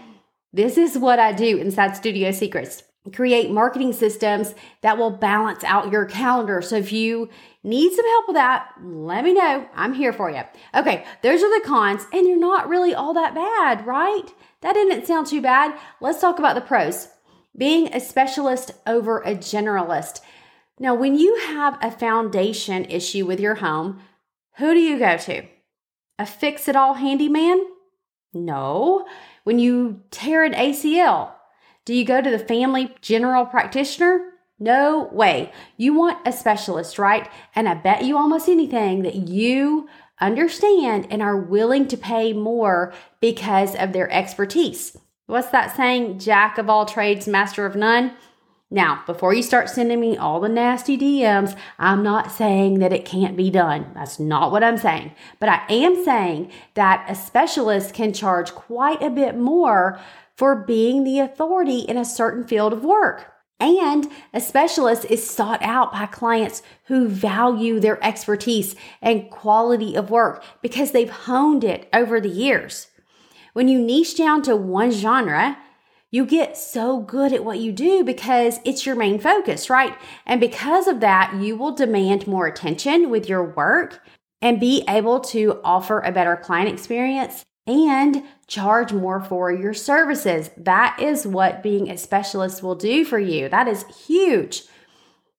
This 0.53 0.77
is 0.77 0.99
what 0.99 1.19
I 1.19 1.33
do 1.33 1.57
inside 1.57 1.97
Studio 1.97 2.31
Secrets. 2.33 2.83
Create 3.15 3.51
marketing 3.51 3.93
systems 3.93 4.55
that 4.83 4.99
will 4.99 5.11
balance 5.11 5.65
out 5.65 5.91
your 5.91 6.05
calendar. 6.05 6.61
So 6.61 6.77
if 6.77 6.93
you 6.93 7.31
need 7.69 7.93
some 7.93 8.07
help 8.07 8.29
with 8.29 8.37
that, 8.37 8.73
let 8.83 9.25
me 9.25 9.35
know. 9.35 9.69
I'm 9.75 9.95
here 9.95 10.13
for 10.13 10.31
you. 10.31 10.43
Okay, 10.75 11.05
those 11.23 11.43
are 11.43 11.61
the 11.61 11.67
cons, 11.67 12.07
and 12.13 12.27
you're 12.27 12.39
not 12.39 12.69
really 12.69 12.95
all 12.95 13.15
that 13.15 13.35
bad, 13.35 13.87
right? 13.87 14.33
That 14.63 14.75
didn't 14.75 15.07
sound 15.07 15.27
too 15.27 15.43
bad. 15.43 15.79
Let's 16.01 16.21
talk 16.21 16.39
about 16.39 16.55
the 16.55 16.61
pros. 16.61 17.09
Being 17.57 17.93
a 17.95 18.01
specialist 18.01 18.73
over 18.87 19.21
a 19.21 19.35
generalist. 19.35 20.21
Now, 20.79 20.95
when 20.95 21.19
you 21.19 21.37
have 21.47 21.79
a 21.83 21.91
foundation 21.91 22.85
issue 22.85 23.27
with 23.27 23.41
your 23.41 23.57
home, 23.57 24.01
who 24.57 24.75
do 24.75 24.81
you 24.81 24.99
go 24.99 25.17
to? 25.17 25.43
a 26.19 26.27
fix 26.27 26.69
it 26.69 26.77
all 26.77 26.95
handyman? 26.95 27.65
No. 28.35 29.07
When 29.45 29.59
you 29.59 30.03
tear 30.11 30.45
an 30.45 30.53
ACL, 30.53 31.33
do 31.85 31.95
you 31.95 32.05
go 32.05 32.21
to 32.21 32.31
the 32.31 32.39
family 32.39 32.95
general 33.01 33.47
practitioner? 33.47 34.33
No 34.59 35.09
way. 35.13 35.53
You 35.77 35.95
want 35.95 36.27
a 36.27 36.33
specialist, 36.33 36.99
right? 36.99 37.29
And 37.55 37.69
I 37.69 37.75
bet 37.75 38.05
you 38.05 38.17
almost 38.17 38.49
anything 38.49 39.03
that 39.03 39.15
you 39.15 39.89
understand 40.21 41.07
and 41.11 41.23
are 41.23 41.37
willing 41.37 41.87
to 41.89 41.97
pay 41.97 42.33
more 42.33 42.93
because 43.21 43.77
of 43.77 43.93
their 43.93 44.11
expertise. 44.11 44.97
What's 45.27 45.51
that 45.51 45.77
saying? 45.77 46.19
Jack 46.19 46.59
of 46.59 46.69
all 46.69 46.87
trades, 46.87 47.29
master 47.29 47.67
of 47.67 47.77
none. 47.77 48.13
Now, 48.71 49.03
before 49.07 49.33
you 49.33 49.43
start 49.43 49.71
sending 49.71 50.01
me 50.01 50.17
all 50.17 50.41
the 50.41 50.49
nasty 50.49 50.99
DMs, 50.99 51.57
I'm 51.79 52.03
not 52.03 52.31
saying 52.31 52.81
that 52.81 52.93
it 52.93 53.07
can't 53.07 53.37
be 53.37 53.49
done. 53.49 53.93
That's 53.95 54.19
not 54.19 54.53
what 54.53 54.63
I'm 54.63 54.77
saying. 54.77 55.13
But 55.39 55.49
I 55.49 55.65
am 55.71 56.05
saying 56.05 56.51
that 56.75 57.07
a 57.09 57.15
specialist 57.15 57.95
can 57.95 58.13
charge 58.13 58.53
quite 58.53 59.03
a 59.03 59.09
bit 59.09 59.37
more 59.37 59.99
for 60.37 60.55
being 60.55 61.05
the 61.05 61.21
authority 61.21 61.79
in 61.79 61.97
a 61.97 62.05
certain 62.05 62.47
field 62.47 62.75
of 62.75 62.85
work. 62.85 63.33
And 63.61 64.09
a 64.33 64.41
specialist 64.41 65.05
is 65.07 65.29
sought 65.29 65.63
out 65.63 65.93
by 65.93 66.07
clients 66.07 66.63
who 66.85 67.09
value 67.09 67.81
their 67.81 68.03
expertise 68.05 68.77
and 69.03 69.31
quality 69.31 69.97
of 69.97 70.11
work 70.11 70.45
because 70.63 70.93
they've 70.93 71.11
honed 71.11 71.65
it 71.65 71.89
over 71.93 72.21
the 72.21 72.29
years. 72.29 72.87
When 73.55 73.67
you 73.67 73.81
niche 73.81 74.17
down 74.17 74.43
to 74.43 74.55
one 74.55 74.93
genre, 74.93 75.59
you 76.11 76.25
get 76.25 76.57
so 76.57 77.01
good 77.01 77.33
at 77.33 77.45
what 77.45 77.59
you 77.59 77.73
do 77.73 78.05
because 78.05 78.61
it's 78.65 78.87
your 78.87 78.95
main 78.95 79.19
focus, 79.19 79.69
right? 79.69 79.95
And 80.25 80.41
because 80.41 80.87
of 80.87 81.01
that, 81.01 81.35
you 81.41 81.57
will 81.57 81.75
demand 81.75 82.27
more 82.27 82.47
attention 82.47 83.11
with 83.11 83.29
your 83.29 83.43
work 83.43 84.01
and 84.41 84.61
be 84.61 84.85
able 84.89 85.21
to 85.21 85.61
offer 85.65 86.01
a 86.01 86.13
better 86.13 86.37
client 86.37 86.69
experience 86.69 87.45
and 87.69 88.25
charge 88.47 88.93
more 88.93 89.21
for 89.21 89.53
your 89.53 89.75
services. 89.75 90.51
That 90.57 90.99
is 91.01 91.27
what 91.27 91.63
being 91.63 91.91
a 91.91 91.99
specialist 91.99 92.63
will 92.63 92.75
do 92.75 93.05
for 93.05 93.19
you. 93.19 93.49
That 93.49 93.69
is 93.69 93.85
huge. 94.07 94.63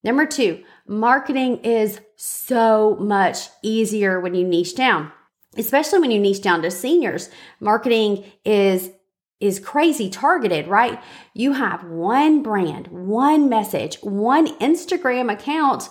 Number 0.03 0.25
two, 0.25 0.63
marketing 0.87 1.57
is 1.63 1.99
so 2.15 2.95
much 2.99 3.49
easier 3.63 4.19
when 4.19 4.35
you 4.35 4.47
niche 4.47 4.75
down, 4.75 5.11
especially 5.57 5.99
when 5.99 6.11
you 6.11 6.19
niche 6.19 6.41
down 6.41 6.61
to 6.61 6.71
seniors. 6.71 7.29
Marketing 7.59 8.23
is 8.45 8.91
is 9.39 9.57
crazy 9.59 10.09
targeted, 10.09 10.67
right? 10.67 11.01
You 11.33 11.53
have 11.53 11.85
one 11.85 12.43
brand, 12.43 12.87
one 12.87 13.47
message, 13.47 13.97
one 14.01 14.47
Instagram 14.59 15.31
account. 15.31 15.89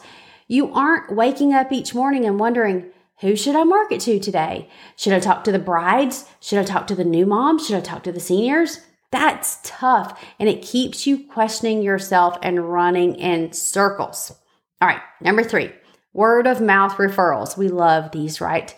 You 0.49 0.71
aren't 0.75 1.17
waking 1.17 1.55
up 1.55 1.73
each 1.73 1.95
morning 1.95 2.27
and 2.27 2.39
wondering, 2.39 2.91
who 3.21 3.35
should 3.35 3.57
I 3.57 3.65
market 3.65 4.01
to 4.03 4.21
today? 4.21 4.69
Should 4.97 5.13
I 5.13 5.21
talk 5.21 5.45
to 5.45 5.53
the 5.53 5.59
brides? 5.59 6.27
Should 6.41 6.59
I 6.59 6.65
talk 6.65 6.87
to 6.87 6.95
the 6.95 7.05
new 7.05 7.27
moms? 7.27 7.67
Should 7.67 7.77
I 7.77 7.81
talk 7.81 8.05
to 8.05 8.13
the 8.13 8.21
seniors? 8.21 8.81
That's 9.11 9.59
tough 9.65 10.23
and 10.39 10.49
it 10.49 10.63
keeps 10.63 11.07
you 11.07 11.27
questioning 11.27 11.83
yourself 11.83 12.39
and 12.43 12.71
running 12.71 13.15
in 13.17 13.53
circles. 13.53 14.33
All 14.81 14.89
right, 14.89 15.01
number 15.21 15.43
three, 15.43 15.73
word 16.13 16.47
of 16.47 16.61
mouth 16.61 16.93
referrals. 16.97 17.57
We 17.57 17.69
love 17.69 18.13
these, 18.13 18.41
right? 18.41 18.75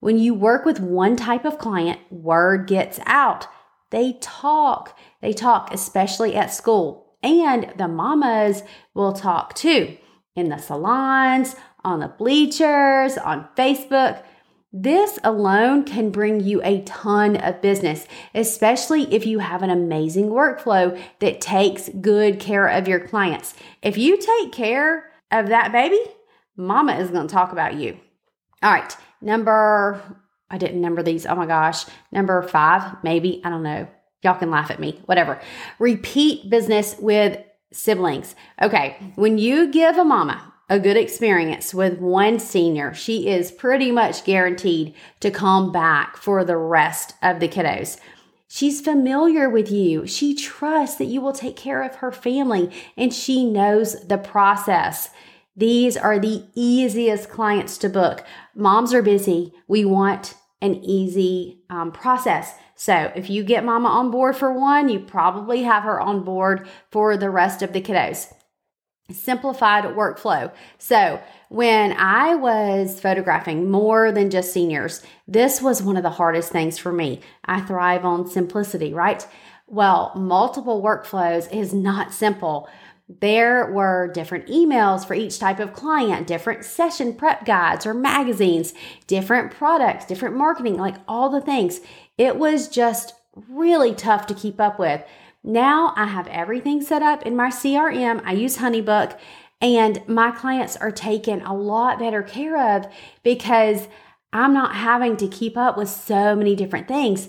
When 0.00 0.18
you 0.18 0.32
work 0.32 0.64
with 0.64 0.80
one 0.80 1.16
type 1.16 1.44
of 1.44 1.58
client, 1.58 2.00
word 2.10 2.66
gets 2.66 3.00
out. 3.04 3.48
They 3.90 4.18
talk. 4.20 4.98
They 5.20 5.32
talk, 5.32 5.72
especially 5.72 6.34
at 6.34 6.52
school. 6.52 7.16
And 7.22 7.72
the 7.76 7.88
mamas 7.88 8.62
will 8.94 9.12
talk 9.12 9.54
too 9.54 9.96
in 10.36 10.48
the 10.48 10.58
salons, 10.58 11.54
on 11.84 12.00
the 12.00 12.08
bleachers, 12.08 13.16
on 13.18 13.48
Facebook. 13.56 14.22
This 14.72 15.20
alone 15.22 15.84
can 15.84 16.10
bring 16.10 16.40
you 16.40 16.60
a 16.64 16.82
ton 16.82 17.36
of 17.36 17.62
business, 17.62 18.08
especially 18.34 19.02
if 19.14 19.24
you 19.24 19.38
have 19.38 19.62
an 19.62 19.70
amazing 19.70 20.30
workflow 20.30 21.00
that 21.20 21.40
takes 21.40 21.88
good 22.00 22.40
care 22.40 22.66
of 22.66 22.88
your 22.88 22.98
clients. 22.98 23.54
If 23.82 23.96
you 23.96 24.16
take 24.16 24.50
care 24.50 25.12
of 25.30 25.48
that 25.48 25.70
baby, 25.70 26.00
mama 26.56 26.96
is 26.96 27.10
going 27.10 27.28
to 27.28 27.32
talk 27.32 27.52
about 27.52 27.74
you. 27.74 27.96
All 28.64 28.72
right, 28.72 28.96
number, 29.20 30.02
I 30.50 30.58
didn't 30.58 30.80
number 30.80 31.04
these. 31.04 31.24
Oh 31.24 31.36
my 31.36 31.46
gosh. 31.46 31.84
Number 32.10 32.42
five, 32.42 32.96
maybe, 33.04 33.40
I 33.44 33.50
don't 33.50 33.62
know. 33.62 33.86
Y'all 34.22 34.38
can 34.38 34.50
laugh 34.50 34.72
at 34.72 34.80
me, 34.80 35.00
whatever. 35.04 35.40
Repeat 35.78 36.50
business 36.50 36.96
with 36.98 37.38
siblings. 37.74 38.34
Okay, 38.62 38.96
when 39.16 39.38
you 39.38 39.70
give 39.70 39.98
a 39.98 40.04
mama 40.04 40.52
a 40.70 40.78
good 40.78 40.96
experience 40.96 41.74
with 41.74 41.98
one 41.98 42.38
senior, 42.38 42.94
she 42.94 43.28
is 43.28 43.52
pretty 43.52 43.90
much 43.90 44.24
guaranteed 44.24 44.94
to 45.20 45.30
come 45.30 45.70
back 45.72 46.16
for 46.16 46.44
the 46.44 46.56
rest 46.56 47.14
of 47.22 47.40
the 47.40 47.48
kiddos. 47.48 47.98
She's 48.48 48.80
familiar 48.80 49.50
with 49.50 49.70
you. 49.70 50.06
She 50.06 50.34
trusts 50.34 50.96
that 50.98 51.06
you 51.06 51.20
will 51.20 51.32
take 51.32 51.56
care 51.56 51.82
of 51.82 51.96
her 51.96 52.12
family 52.12 52.70
and 52.96 53.12
she 53.12 53.44
knows 53.44 54.06
the 54.06 54.18
process. 54.18 55.10
These 55.56 55.96
are 55.96 56.18
the 56.18 56.44
easiest 56.54 57.28
clients 57.28 57.78
to 57.78 57.88
book. 57.88 58.24
Moms 58.54 58.94
are 58.94 59.02
busy. 59.02 59.52
We 59.66 59.84
want 59.84 60.34
an 60.64 60.82
easy 60.82 61.60
um, 61.70 61.92
process. 61.92 62.54
So 62.74 63.12
if 63.14 63.28
you 63.28 63.44
get 63.44 63.64
mama 63.64 63.88
on 63.88 64.10
board 64.10 64.36
for 64.36 64.52
one, 64.52 64.88
you 64.88 65.00
probably 65.00 65.62
have 65.62 65.84
her 65.84 66.00
on 66.00 66.24
board 66.24 66.66
for 66.90 67.16
the 67.16 67.30
rest 67.30 67.62
of 67.62 67.72
the 67.72 67.80
kiddos 67.80 68.32
simplified 69.12 69.84
workflow. 69.84 70.50
So, 70.78 71.20
when 71.50 71.92
I 71.92 72.34
was 72.34 72.98
photographing 73.00 73.70
more 73.70 74.10
than 74.10 74.30
just 74.30 74.52
seniors, 74.52 75.02
this 75.28 75.60
was 75.60 75.82
one 75.82 75.96
of 75.96 76.02
the 76.02 76.10
hardest 76.10 76.50
things 76.50 76.78
for 76.78 76.90
me. 76.90 77.20
I 77.44 77.60
thrive 77.60 78.04
on 78.04 78.26
simplicity, 78.26 78.94
right? 78.94 79.26
Well, 79.66 80.12
multiple 80.16 80.82
workflows 80.82 81.52
is 81.52 81.74
not 81.74 82.12
simple. 82.12 82.68
There 83.08 83.70
were 83.70 84.10
different 84.14 84.46
emails 84.46 85.06
for 85.06 85.14
each 85.14 85.38
type 85.38 85.60
of 85.60 85.74
client, 85.74 86.26
different 86.26 86.64
session 86.64 87.14
prep 87.14 87.44
guides 87.44 87.84
or 87.84 87.92
magazines, 87.92 88.72
different 89.06 89.52
products, 89.52 90.06
different 90.06 90.36
marketing, 90.36 90.76
like 90.78 90.96
all 91.06 91.28
the 91.28 91.42
things. 91.42 91.80
It 92.16 92.36
was 92.36 92.68
just 92.68 93.14
really 93.48 93.94
tough 93.94 94.26
to 94.28 94.34
keep 94.34 94.58
up 94.60 94.78
with. 94.78 95.02
Now 95.42 95.92
I 95.96 96.06
have 96.06 96.26
everything 96.28 96.80
set 96.80 97.02
up 97.02 97.24
in 97.26 97.36
my 97.36 97.50
CRM. 97.50 98.22
I 98.24 98.32
use 98.32 98.56
Honeybook 98.56 99.18
and 99.60 100.02
my 100.08 100.30
clients 100.30 100.76
are 100.76 100.90
taken 100.90 101.42
a 101.42 101.54
lot 101.54 101.98
better 101.98 102.22
care 102.22 102.76
of 102.76 102.86
because 103.22 103.88
I'm 104.32 104.54
not 104.54 104.74
having 104.74 105.16
to 105.18 105.28
keep 105.28 105.56
up 105.56 105.76
with 105.76 105.88
so 105.88 106.34
many 106.34 106.56
different 106.56 106.88
things. 106.88 107.28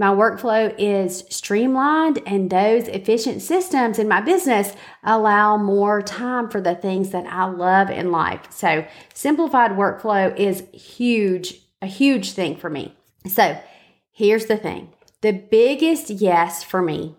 My 0.00 0.14
workflow 0.14 0.74
is 0.78 1.24
streamlined, 1.28 2.22
and 2.24 2.48
those 2.48 2.88
efficient 2.88 3.42
systems 3.42 3.98
in 3.98 4.08
my 4.08 4.22
business 4.22 4.72
allow 5.04 5.58
more 5.58 6.00
time 6.00 6.48
for 6.48 6.58
the 6.58 6.74
things 6.74 7.10
that 7.10 7.26
I 7.26 7.44
love 7.44 7.90
in 7.90 8.10
life. 8.10 8.46
So, 8.48 8.86
simplified 9.12 9.72
workflow 9.72 10.34
is 10.34 10.64
huge, 10.72 11.60
a 11.82 11.86
huge 11.86 12.32
thing 12.32 12.56
for 12.56 12.70
me. 12.70 12.96
So, 13.26 13.60
here's 14.10 14.46
the 14.46 14.56
thing 14.56 14.88
the 15.20 15.34
biggest 15.34 16.08
yes 16.08 16.64
for 16.64 16.80
me 16.80 17.14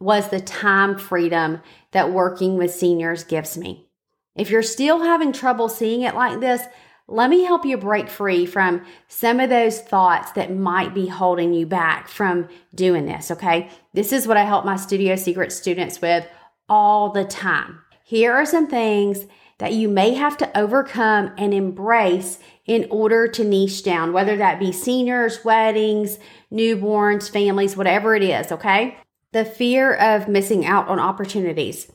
was 0.00 0.28
the 0.28 0.40
time 0.40 0.98
freedom 0.98 1.60
that 1.92 2.10
working 2.10 2.56
with 2.56 2.74
seniors 2.74 3.22
gives 3.22 3.56
me. 3.56 3.86
If 4.34 4.50
you're 4.50 4.64
still 4.64 5.04
having 5.04 5.32
trouble 5.32 5.68
seeing 5.68 6.02
it 6.02 6.16
like 6.16 6.40
this, 6.40 6.64
let 7.08 7.30
me 7.30 7.44
help 7.44 7.64
you 7.64 7.76
break 7.76 8.08
free 8.08 8.46
from 8.46 8.84
some 9.08 9.40
of 9.40 9.50
those 9.50 9.80
thoughts 9.80 10.32
that 10.32 10.54
might 10.54 10.94
be 10.94 11.06
holding 11.06 11.52
you 11.52 11.66
back 11.66 12.08
from 12.08 12.48
doing 12.74 13.06
this, 13.06 13.30
okay? 13.30 13.70
This 13.92 14.12
is 14.12 14.26
what 14.26 14.36
I 14.36 14.44
help 14.44 14.64
my 14.64 14.76
Studio 14.76 15.16
Secret 15.16 15.52
students 15.52 16.00
with 16.00 16.26
all 16.68 17.10
the 17.10 17.24
time. 17.24 17.80
Here 18.04 18.32
are 18.32 18.46
some 18.46 18.66
things 18.66 19.26
that 19.58 19.72
you 19.72 19.88
may 19.88 20.14
have 20.14 20.36
to 20.38 20.58
overcome 20.58 21.32
and 21.38 21.54
embrace 21.54 22.38
in 22.66 22.86
order 22.90 23.28
to 23.28 23.44
niche 23.44 23.84
down, 23.84 24.12
whether 24.12 24.36
that 24.36 24.58
be 24.58 24.72
seniors, 24.72 25.44
weddings, 25.44 26.18
newborns, 26.52 27.30
families, 27.30 27.76
whatever 27.76 28.14
it 28.14 28.22
is, 28.22 28.50
okay? 28.52 28.98
the 29.36 29.44
fear 29.44 29.92
of 29.92 30.28
missing 30.28 30.64
out 30.64 30.88
on 30.88 30.98
opportunities. 30.98 31.92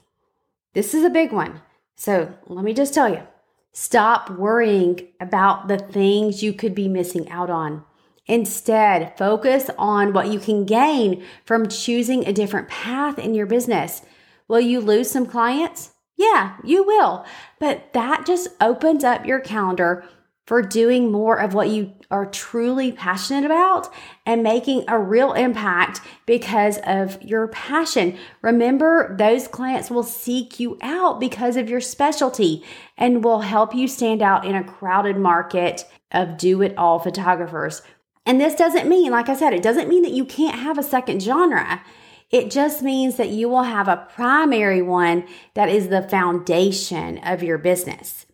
This 0.73 0.93
is 0.93 1.03
a 1.03 1.09
big 1.09 1.31
one. 1.31 1.61
So 1.95 2.35
let 2.45 2.63
me 2.63 2.71
just 2.71 2.93
tell 2.93 3.09
you 3.09 3.23
stop 3.71 4.29
worrying 4.29 5.07
about 5.19 5.67
the 5.67 5.77
things 5.77 6.43
you 6.43 6.53
could 6.53 6.75
be 6.75 6.87
missing 6.87 7.29
out 7.29 7.49
on. 7.49 7.83
Instead, 8.27 9.17
focus 9.17 9.69
on 9.77 10.13
what 10.13 10.27
you 10.27 10.39
can 10.39 10.65
gain 10.65 11.23
from 11.45 11.67
choosing 11.67 12.25
a 12.25 12.33
different 12.33 12.69
path 12.69 13.19
in 13.19 13.33
your 13.33 13.45
business. 13.45 14.01
Will 14.47 14.59
you 14.59 14.79
lose 14.79 15.09
some 15.09 15.25
clients? 15.25 15.91
Yeah, 16.15 16.57
you 16.63 16.83
will. 16.83 17.25
But 17.59 17.93
that 17.93 18.25
just 18.25 18.49
opens 18.61 19.03
up 19.03 19.25
your 19.25 19.39
calendar 19.39 20.05
for 20.51 20.61
doing 20.61 21.09
more 21.09 21.39
of 21.39 21.53
what 21.53 21.69
you 21.69 21.93
are 22.11 22.25
truly 22.25 22.91
passionate 22.91 23.45
about 23.45 23.87
and 24.25 24.43
making 24.43 24.83
a 24.89 24.99
real 24.99 25.31
impact 25.31 26.01
because 26.25 26.77
of 26.85 27.21
your 27.21 27.47
passion. 27.47 28.17
Remember, 28.41 29.15
those 29.17 29.47
clients 29.47 29.89
will 29.89 30.03
seek 30.03 30.59
you 30.59 30.77
out 30.81 31.21
because 31.21 31.55
of 31.55 31.69
your 31.69 31.79
specialty 31.79 32.65
and 32.97 33.23
will 33.23 33.39
help 33.39 33.73
you 33.73 33.87
stand 33.87 34.21
out 34.21 34.43
in 34.43 34.53
a 34.53 34.61
crowded 34.61 35.15
market 35.15 35.85
of 36.11 36.37
do 36.37 36.61
it 36.61 36.77
all 36.77 36.99
photographers. 36.99 37.81
And 38.25 38.37
this 38.37 38.53
doesn't 38.53 38.89
mean, 38.89 39.09
like 39.09 39.29
I 39.29 39.37
said, 39.37 39.53
it 39.53 39.63
doesn't 39.63 39.87
mean 39.87 40.03
that 40.03 40.11
you 40.11 40.25
can't 40.25 40.59
have 40.59 40.77
a 40.77 40.83
second 40.83 41.21
genre. 41.23 41.81
It 42.29 42.51
just 42.51 42.83
means 42.83 43.15
that 43.15 43.29
you 43.29 43.47
will 43.47 43.63
have 43.63 43.87
a 43.87 44.05
primary 44.13 44.81
one 44.81 45.23
that 45.53 45.69
is 45.69 45.87
the 45.87 46.01
foundation 46.01 47.19
of 47.19 47.41
your 47.41 47.57
business. 47.57 48.25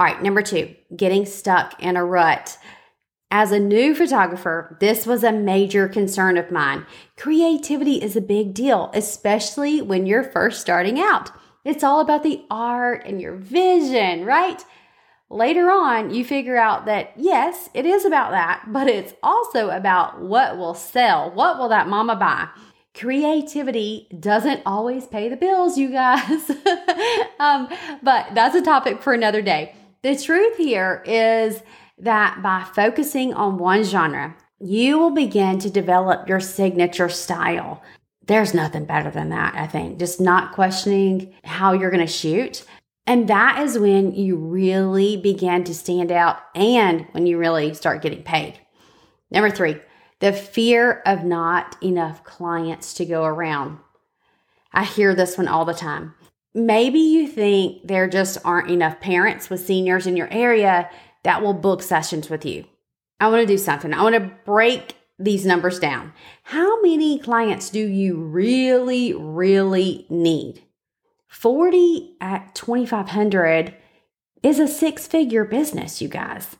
All 0.00 0.06
right, 0.06 0.22
number 0.22 0.40
two, 0.40 0.74
getting 0.96 1.26
stuck 1.26 1.78
in 1.82 1.94
a 1.94 2.02
rut. 2.02 2.56
As 3.30 3.52
a 3.52 3.60
new 3.60 3.94
photographer, 3.94 4.78
this 4.80 5.04
was 5.04 5.22
a 5.22 5.30
major 5.30 5.88
concern 5.88 6.38
of 6.38 6.50
mine. 6.50 6.86
Creativity 7.18 8.02
is 8.02 8.16
a 8.16 8.22
big 8.22 8.54
deal, 8.54 8.90
especially 8.94 9.82
when 9.82 10.06
you're 10.06 10.24
first 10.24 10.62
starting 10.62 10.98
out. 10.98 11.30
It's 11.66 11.84
all 11.84 12.00
about 12.00 12.22
the 12.22 12.42
art 12.50 13.02
and 13.04 13.20
your 13.20 13.36
vision, 13.36 14.24
right? 14.24 14.64
Later 15.28 15.70
on, 15.70 16.14
you 16.14 16.24
figure 16.24 16.56
out 16.56 16.86
that 16.86 17.12
yes, 17.18 17.68
it 17.74 17.84
is 17.84 18.06
about 18.06 18.30
that, 18.30 18.62
but 18.68 18.88
it's 18.88 19.12
also 19.22 19.68
about 19.68 20.22
what 20.22 20.56
will 20.56 20.72
sell. 20.72 21.30
What 21.30 21.58
will 21.58 21.68
that 21.68 21.88
mama 21.88 22.16
buy? 22.16 22.48
Creativity 22.94 24.08
doesn't 24.18 24.62
always 24.64 25.06
pay 25.06 25.28
the 25.28 25.36
bills, 25.36 25.76
you 25.76 25.90
guys. 25.90 26.50
um, 27.38 27.68
but 28.02 28.34
that's 28.34 28.54
a 28.54 28.62
topic 28.62 29.02
for 29.02 29.12
another 29.12 29.42
day. 29.42 29.74
The 30.02 30.16
truth 30.16 30.56
here 30.56 31.02
is 31.04 31.62
that 31.98 32.42
by 32.42 32.64
focusing 32.74 33.34
on 33.34 33.58
one 33.58 33.84
genre, 33.84 34.34
you 34.58 34.98
will 34.98 35.10
begin 35.10 35.58
to 35.58 35.70
develop 35.70 36.28
your 36.28 36.40
signature 36.40 37.08
style. 37.08 37.82
There's 38.26 38.54
nothing 38.54 38.86
better 38.86 39.10
than 39.10 39.28
that, 39.30 39.54
I 39.54 39.66
think. 39.66 39.98
Just 39.98 40.20
not 40.20 40.52
questioning 40.52 41.34
how 41.44 41.72
you're 41.72 41.90
going 41.90 42.06
to 42.06 42.12
shoot. 42.12 42.64
And 43.06 43.28
that 43.28 43.60
is 43.60 43.78
when 43.78 44.14
you 44.14 44.36
really 44.36 45.16
begin 45.16 45.64
to 45.64 45.74
stand 45.74 46.12
out 46.12 46.38
and 46.54 47.06
when 47.12 47.26
you 47.26 47.38
really 47.38 47.74
start 47.74 48.02
getting 48.02 48.22
paid. 48.22 48.58
Number 49.30 49.50
three, 49.50 49.76
the 50.20 50.32
fear 50.32 51.02
of 51.04 51.24
not 51.24 51.76
enough 51.82 52.24
clients 52.24 52.94
to 52.94 53.04
go 53.04 53.24
around. 53.24 53.78
I 54.72 54.84
hear 54.84 55.14
this 55.14 55.36
one 55.36 55.48
all 55.48 55.64
the 55.64 55.74
time. 55.74 56.14
Maybe 56.54 56.98
you 56.98 57.28
think 57.28 57.86
there 57.86 58.08
just 58.08 58.38
aren't 58.44 58.70
enough 58.70 59.00
parents 59.00 59.48
with 59.48 59.64
seniors 59.64 60.06
in 60.06 60.16
your 60.16 60.28
area 60.32 60.90
that 61.22 61.42
will 61.42 61.54
book 61.54 61.82
sessions 61.82 62.28
with 62.28 62.44
you. 62.44 62.64
I 63.20 63.28
want 63.28 63.42
to 63.42 63.46
do 63.46 63.58
something. 63.58 63.92
I 63.92 64.02
want 64.02 64.14
to 64.16 64.32
break 64.44 64.96
these 65.18 65.44
numbers 65.44 65.78
down. 65.78 66.12
How 66.44 66.80
many 66.80 67.18
clients 67.18 67.70
do 67.70 67.86
you 67.86 68.16
really, 68.16 69.12
really 69.12 70.06
need? 70.08 70.62
40 71.28 72.16
at 72.20 72.54
2,500 72.54 73.74
is 74.42 74.58
a 74.58 74.66
six 74.66 75.06
figure 75.06 75.44
business, 75.44 76.00
you 76.00 76.08
guys. 76.08 76.56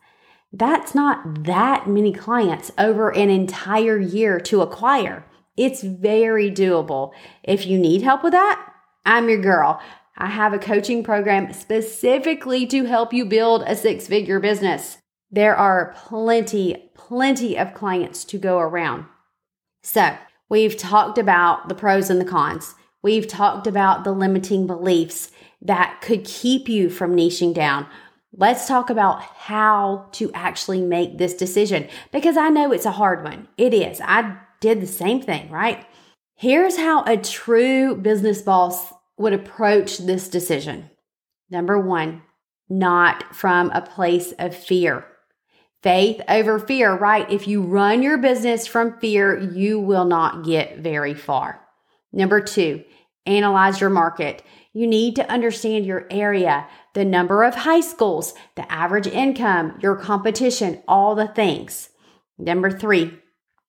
That's 0.52 0.94
not 0.94 1.44
that 1.44 1.88
many 1.88 2.12
clients 2.12 2.70
over 2.76 3.11
an 3.11 3.30
entire 3.30 3.99
year 3.99 4.38
to 4.40 4.61
acquire. 4.61 5.25
It's 5.56 5.82
very 5.82 6.50
doable. 6.50 7.12
If 7.42 7.66
you 7.66 7.78
need 7.78 8.02
help 8.02 8.23
with 8.23 8.32
that, 8.32 8.70
I'm 9.04 9.28
your 9.28 9.40
girl. 9.40 9.80
I 10.16 10.26
have 10.26 10.52
a 10.52 10.59
coaching 10.59 11.02
program 11.02 11.52
specifically 11.52 12.66
to 12.66 12.85
help 12.85 13.12
you 13.12 13.25
build 13.25 13.62
a 13.66 13.75
six 13.75 14.07
figure 14.07 14.38
business. 14.38 14.99
There 15.30 15.57
are 15.57 15.95
plenty, 15.97 16.90
plenty 16.95 17.57
of 17.57 17.75
clients 17.75 18.25
to 18.26 18.38
go 18.38 18.59
around. 18.59 19.07
So, 19.83 20.16
we've 20.49 20.76
talked 20.76 21.16
about 21.16 21.69
the 21.69 21.75
pros 21.75 22.11
and 22.11 22.21
the 22.21 22.25
cons. 22.26 22.75
We've 23.02 23.26
talked 23.26 23.66
about 23.66 24.04
the 24.04 24.12
limiting 24.12 24.66
beliefs 24.66 25.30
that 25.62 26.00
could 26.02 26.25
keep 26.25 26.69
you 26.69 26.90
from 26.90 27.16
niching 27.16 27.54
down. 27.54 27.87
Let's 28.37 28.69
talk 28.69 28.90
about 28.90 29.23
how 29.23 30.09
to 30.12 30.30
actually 30.35 30.83
make 30.83 31.19
this 31.19 31.35
decision 31.35 31.88
because 32.12 32.37
I 32.37 32.49
know 32.49 32.73
it's 32.73 32.87
a 32.87 32.92
hard 32.92 33.25
one. 33.25 33.49
It 33.57 33.73
is. 33.73 34.00
I 34.04 34.37
did 34.61 34.80
the 34.80 34.87
same 34.87 35.21
thing, 35.23 35.50
right? 35.50 35.87
Here's 36.40 36.78
how 36.78 37.04
a 37.04 37.18
true 37.18 37.94
business 37.94 38.40
boss 38.40 38.94
would 39.18 39.35
approach 39.35 39.99
this 39.99 40.26
decision. 40.26 40.88
Number 41.50 41.78
one, 41.78 42.23
not 42.66 43.37
from 43.37 43.70
a 43.73 43.82
place 43.82 44.32
of 44.38 44.56
fear. 44.56 45.04
Faith 45.82 46.23
over 46.30 46.59
fear, 46.59 46.97
right? 46.97 47.30
If 47.30 47.47
you 47.47 47.61
run 47.61 48.02
your 48.02 48.16
business 48.16 48.66
from 48.66 48.99
fear, 49.00 49.38
you 49.38 49.80
will 49.80 50.06
not 50.06 50.42
get 50.42 50.78
very 50.78 51.12
far. 51.12 51.61
Number 52.11 52.40
two, 52.40 52.85
analyze 53.26 53.78
your 53.78 53.90
market. 53.90 54.42
You 54.73 54.87
need 54.87 55.16
to 55.16 55.30
understand 55.30 55.85
your 55.85 56.06
area, 56.11 56.66
the 56.94 57.04
number 57.04 57.44
of 57.44 57.54
high 57.54 57.82
schools, 57.82 58.32
the 58.56 58.73
average 58.73 59.09
income, 59.09 59.78
your 59.82 59.94
competition, 59.94 60.82
all 60.88 61.14
the 61.14 61.28
things. 61.28 61.90
Number 62.38 62.70
three, 62.70 63.18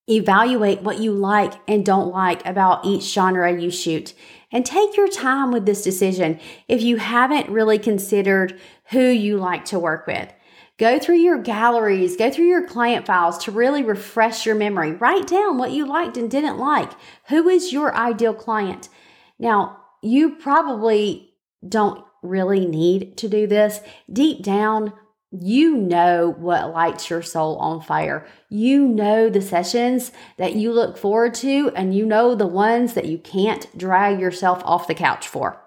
evaluate 0.09 0.81
what 0.81 0.99
you 0.99 1.11
like 1.11 1.53
and 1.67 1.85
don't 1.85 2.11
like 2.11 2.45
about 2.45 2.85
each 2.85 3.03
genre 3.03 3.59
you 3.59 3.71
shoot. 3.71 4.13
And 4.51 4.65
take 4.65 4.97
your 4.97 5.07
time 5.07 5.51
with 5.51 5.65
this 5.65 5.83
decision 5.83 6.39
if 6.67 6.81
you 6.81 6.97
haven't 6.97 7.49
really 7.49 7.79
considered 7.79 8.59
who 8.89 8.99
you 8.99 9.37
like 9.37 9.63
to 9.65 9.79
work 9.79 10.07
with. 10.07 10.33
Go 10.77 10.99
through 10.99 11.17
your 11.17 11.41
galleries, 11.41 12.17
go 12.17 12.31
through 12.31 12.47
your 12.47 12.67
client 12.67 13.05
files 13.05 13.37
to 13.43 13.51
really 13.51 13.83
refresh 13.83 14.45
your 14.45 14.55
memory. 14.55 14.93
Write 14.93 15.27
down 15.27 15.57
what 15.57 15.71
you 15.71 15.85
liked 15.85 16.17
and 16.17 16.29
didn't 16.29 16.57
like. 16.57 16.91
Who 17.29 17.47
is 17.47 17.71
your 17.71 17.95
ideal 17.95 18.33
client? 18.33 18.89
Now, 19.37 19.77
you 20.01 20.35
probably 20.35 21.35
don't 21.67 22.03
really 22.23 22.65
need 22.65 23.17
to 23.17 23.29
do 23.29 23.47
this. 23.47 23.79
Deep 24.11 24.43
down, 24.43 24.93
you 25.31 25.77
know 25.77 26.35
what 26.37 26.73
lights 26.73 27.09
your 27.09 27.21
soul 27.21 27.55
on 27.57 27.81
fire. 27.81 28.27
You 28.49 28.85
know 28.85 29.29
the 29.29 29.41
sessions 29.41 30.11
that 30.37 30.55
you 30.55 30.73
look 30.73 30.97
forward 30.97 31.33
to, 31.35 31.71
and 31.75 31.95
you 31.95 32.05
know 32.05 32.35
the 32.35 32.47
ones 32.47 32.93
that 32.93 33.05
you 33.05 33.17
can't 33.17 33.65
drag 33.77 34.19
yourself 34.19 34.61
off 34.65 34.87
the 34.87 34.93
couch 34.93 35.27
for. 35.27 35.61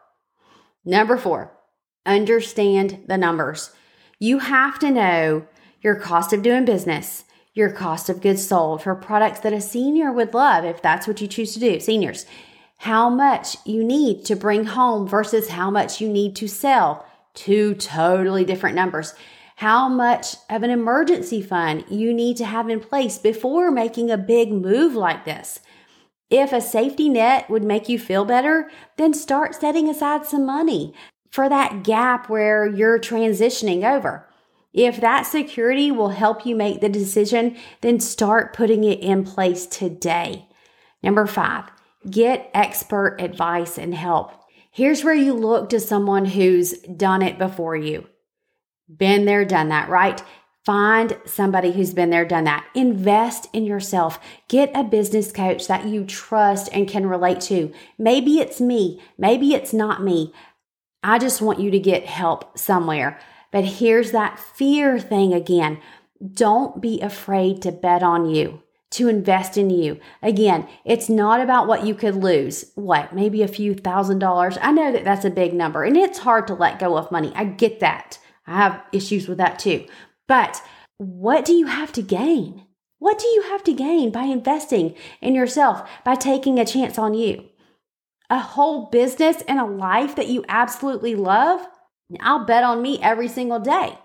Number 0.85 1.17
four, 1.17 1.57
understand 2.05 3.05
the 3.09 3.17
numbers. 3.17 3.71
You 4.19 4.39
have 4.41 4.79
to 4.81 4.91
know 4.91 5.47
your 5.81 5.95
cost 5.95 6.35
of 6.35 6.43
doing 6.43 6.67
business, 6.67 7.25
your 7.55 7.71
cost 7.71 8.11
of 8.11 8.21
goods 8.21 8.47
sold 8.47 8.83
for 8.83 8.95
products 8.95 9.41
that 9.41 9.53
a 9.53 9.61
senior 9.61 10.13
would 10.13 10.35
love 10.35 10.65
if 10.65 10.83
that's 10.83 11.07
what 11.07 11.21
you 11.23 11.29
choose 11.29 11.55
to 11.55 11.61
do. 11.61 11.81
Seniors, 11.81 12.27
how 12.79 13.09
much 13.09 13.57
you 13.65 13.83
need 13.83 14.27
to 14.27 14.37
bring 14.37 14.67
home 14.67 15.09
versus 15.09 15.49
how 15.49 15.71
much 15.71 16.03
you 16.03 16.09
need 16.09 16.37
to 16.37 16.49
sell. 16.49 17.07
Two 17.33 17.75
totally 17.75 18.45
different 18.45 18.77
numbers. 18.77 19.15
How 19.65 19.89
much 19.89 20.37
of 20.51 20.63
an 20.63 20.69
emergency 20.69 21.41
fund 21.41 21.87
you 21.89 22.13
need 22.13 22.37
to 22.37 22.45
have 22.45 22.69
in 22.69 22.81
place 22.81 23.17
before 23.17 23.71
making 23.71 24.11
a 24.11 24.19
big 24.19 24.53
move 24.53 24.95
like 24.95 25.25
this. 25.25 25.59
If 26.29 26.53
a 26.53 26.61
safety 26.61 27.09
net 27.09 27.49
would 27.49 27.65
make 27.65 27.89
you 27.89 27.99
feel 27.99 28.27
better, 28.27 28.71
then 28.99 29.15
start 29.15 29.55
setting 29.55 29.89
aside 29.89 30.27
some 30.27 30.45
money 30.45 30.93
for 31.31 31.49
that 31.49 31.83
gap 31.83 32.29
where 32.29 32.67
you're 32.67 32.99
transitioning 32.99 33.91
over. 33.91 34.29
If 34.75 35.01
that 35.01 35.23
security 35.23 35.91
will 35.91 36.11
help 36.11 36.45
you 36.45 36.55
make 36.55 36.83
the 36.83 36.91
decision, 36.91 37.57
then 37.81 38.01
start 38.01 38.53
putting 38.53 38.85
it 38.85 39.01
in 39.01 39.25
place 39.25 39.65
today. 39.65 40.47
Number 41.03 41.25
five, 41.25 41.71
Get 42.11 42.51
expert 42.53 43.17
advice 43.19 43.79
and 43.79 43.95
help. 43.95 44.31
Here's 44.71 45.03
where 45.03 45.15
you 45.15 45.33
look 45.33 45.71
to 45.71 45.81
someone 45.81 46.27
who's 46.27 46.73
done 46.81 47.23
it 47.23 47.39
before 47.39 47.77
you. 47.77 48.07
Been 48.89 49.25
there, 49.25 49.45
done 49.45 49.69
that, 49.71 49.89
right? 49.89 50.23
Find 50.65 51.19
somebody 51.27 51.73
who's 51.73 51.93
been 51.93 52.11
there, 52.11 52.25
done 52.25 52.45
that. 52.45 52.67
Invest 52.75 53.49
in 53.53 53.65
yourself. 53.65 54.19
Get 54.49 54.71
a 54.75 54.83
business 54.83 55.31
coach 55.31 55.67
that 55.69 55.87
you 55.87 56.05
trust 56.05 56.71
and 56.73 56.89
can 56.89 57.07
relate 57.07 57.41
to. 57.43 57.73
Maybe 57.99 58.39
it's 58.39 58.61
me. 58.61 59.03
Maybe 59.19 59.53
it's 59.55 59.75
not 59.75 60.03
me. 60.03 60.33
I 61.03 61.19
just 61.19 61.43
want 61.43 61.61
you 61.61 61.71
to 61.71 61.79
get 61.79 62.07
help 62.07 62.59
somewhere. 62.59 63.21
But 63.53 63.65
here's 63.65 64.13
that 64.13 64.39
fear 64.39 64.99
thing 64.99 65.35
again. 65.35 65.81
Don't 66.33 66.81
be 66.81 67.01
afraid 67.01 67.61
to 67.63 67.73
bet 67.73 68.03
on 68.03 68.29
you 68.29 68.63
to 68.95 69.09
invest 69.09 69.59
in 69.59 69.71
you. 69.71 69.99
Again, 70.23 70.69
it's 70.85 71.09
not 71.09 71.41
about 71.41 71.67
what 71.67 71.85
you 71.85 71.95
could 71.95 72.15
lose. 72.15 72.71
What, 72.77 73.13
maybe 73.13 73.43
a 73.43 73.49
few 73.49 73.75
thousand 73.75 74.21
dollars? 74.21 74.57
I 74.63 74.71
know 74.73 74.93
that 74.93 75.05
that's 75.05 75.25
a 75.25 75.31
big 75.31 75.53
number 75.53 75.83
and 75.83 75.97
it's 75.97 76.21
hard 76.21 76.47
to 76.47 76.55
let 76.55 76.79
go 76.79 76.97
of 76.97 77.11
money. 77.11 77.33
I 77.35 77.45
get 77.45 77.81
that. 77.81 78.19
I 78.47 78.57
have 78.57 78.83
issues 78.93 79.29
with 79.29 79.39
that 79.39 79.59
too. 79.59 79.87
But 80.29 80.63
what 80.99 81.45
do 81.45 81.53
you 81.53 81.67
have 81.67 81.93
to 81.93 82.03
gain? 82.03 82.67
What 82.99 83.19
do 83.19 83.27
you 83.27 83.43
have 83.43 83.63
to 83.65 83.73
gain 83.73 84.11
by 84.11 84.23
investing 84.23 84.95
in 85.21 85.35
yourself, 85.35 85.89
by 86.05 86.15
taking 86.15 86.59
a 86.59 86.65
chance 86.65 86.99
on 86.99 87.15
you? 87.15 87.45
A 88.31 88.39
whole 88.39 88.87
business 88.87 89.43
and 89.47 89.61
a 89.61 89.67
life 89.67 90.17
that 90.17 90.29
you 90.29 90.45
absolutely 90.49 91.15
love? 91.15 91.67
I'll 92.21 92.45
bet 92.45 92.65
on 92.65 92.81
me 92.81 92.99
every 93.03 93.29
single 93.29 93.61
day. 93.61 93.99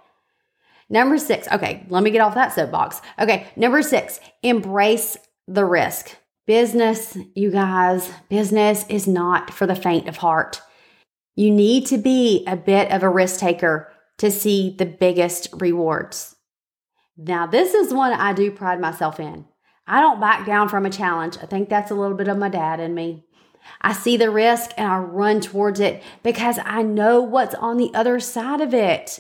Number 0.89 1.17
six, 1.17 1.47
okay, 1.49 1.85
let 1.89 2.03
me 2.03 2.09
get 2.09 2.21
off 2.21 2.33
that 2.33 2.53
soapbox. 2.53 3.01
Okay, 3.19 3.47
number 3.55 3.81
six, 3.83 4.19
embrace 4.41 5.17
the 5.47 5.63
risk. 5.63 6.15
Business, 6.47 7.15
you 7.35 7.51
guys, 7.51 8.11
business 8.27 8.85
is 8.89 9.07
not 9.07 9.51
for 9.51 9.67
the 9.67 9.75
faint 9.75 10.09
of 10.09 10.17
heart. 10.17 10.61
You 11.35 11.51
need 11.51 11.85
to 11.87 11.97
be 11.97 12.43
a 12.47 12.57
bit 12.57 12.91
of 12.91 13.03
a 13.03 13.09
risk 13.09 13.39
taker 13.39 13.93
to 14.19 14.29
see 14.29 14.75
the 14.77 14.85
biggest 14.85 15.49
rewards. 15.53 16.35
Now, 17.17 17.47
this 17.47 17.73
is 17.73 17.93
one 17.93 18.13
I 18.13 18.31
do 18.33 18.51
pride 18.51 18.79
myself 18.79 19.19
in. 19.19 19.45
I 19.87 19.99
don't 19.99 20.21
back 20.21 20.45
down 20.45 20.69
from 20.69 20.85
a 20.85 20.89
challenge. 20.89 21.37
I 21.41 21.47
think 21.47 21.67
that's 21.67 21.91
a 21.91 21.95
little 21.95 22.15
bit 22.15 22.27
of 22.27 22.37
my 22.37 22.49
dad 22.49 22.79
in 22.79 22.93
me. 22.93 23.25
I 23.81 23.93
see 23.93 24.17
the 24.17 24.29
risk 24.29 24.71
and 24.77 24.87
I 24.87 24.97
run 24.99 25.41
towards 25.41 25.79
it 25.79 26.01
because 26.23 26.59
I 26.63 26.81
know 26.81 27.21
what's 27.21 27.55
on 27.55 27.77
the 27.77 27.91
other 27.93 28.19
side 28.19 28.61
of 28.61 28.73
it. 28.73 29.19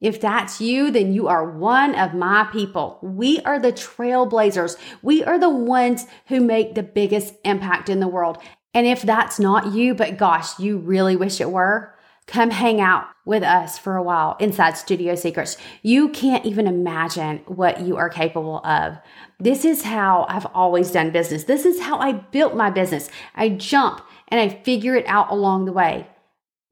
If 0.00 0.20
that's 0.20 0.60
you, 0.60 0.90
then 0.90 1.12
you 1.12 1.28
are 1.28 1.50
one 1.50 1.94
of 1.94 2.14
my 2.14 2.48
people. 2.52 2.98
We 3.02 3.40
are 3.40 3.58
the 3.58 3.72
trailblazers. 3.72 4.76
We 5.02 5.24
are 5.24 5.38
the 5.38 5.48
ones 5.48 6.06
who 6.26 6.40
make 6.40 6.74
the 6.74 6.82
biggest 6.82 7.34
impact 7.44 7.88
in 7.88 8.00
the 8.00 8.08
world. 8.08 8.38
And 8.74 8.86
if 8.86 9.02
that's 9.02 9.38
not 9.38 9.72
you, 9.72 9.94
but 9.94 10.18
gosh, 10.18 10.58
you 10.58 10.78
really 10.78 11.16
wish 11.16 11.40
it 11.40 11.50
were, 11.50 11.95
come 12.26 12.50
hang 12.50 12.80
out 12.80 13.06
with 13.24 13.42
us 13.42 13.78
for 13.78 13.96
a 13.96 14.02
while 14.02 14.36
inside 14.40 14.76
Studio 14.76 15.14
Secrets. 15.14 15.56
You 15.82 16.08
can't 16.08 16.44
even 16.44 16.66
imagine 16.66 17.38
what 17.46 17.80
you 17.80 17.96
are 17.96 18.08
capable 18.08 18.58
of. 18.64 18.98
This 19.38 19.64
is 19.64 19.82
how 19.82 20.26
I've 20.28 20.46
always 20.46 20.90
done 20.90 21.10
business. 21.10 21.44
This 21.44 21.64
is 21.64 21.80
how 21.80 21.98
I 21.98 22.12
built 22.12 22.56
my 22.56 22.70
business. 22.70 23.08
I 23.34 23.50
jump 23.50 24.00
and 24.28 24.40
I 24.40 24.48
figure 24.48 24.96
it 24.96 25.06
out 25.06 25.30
along 25.30 25.64
the 25.64 25.72
way. 25.72 26.08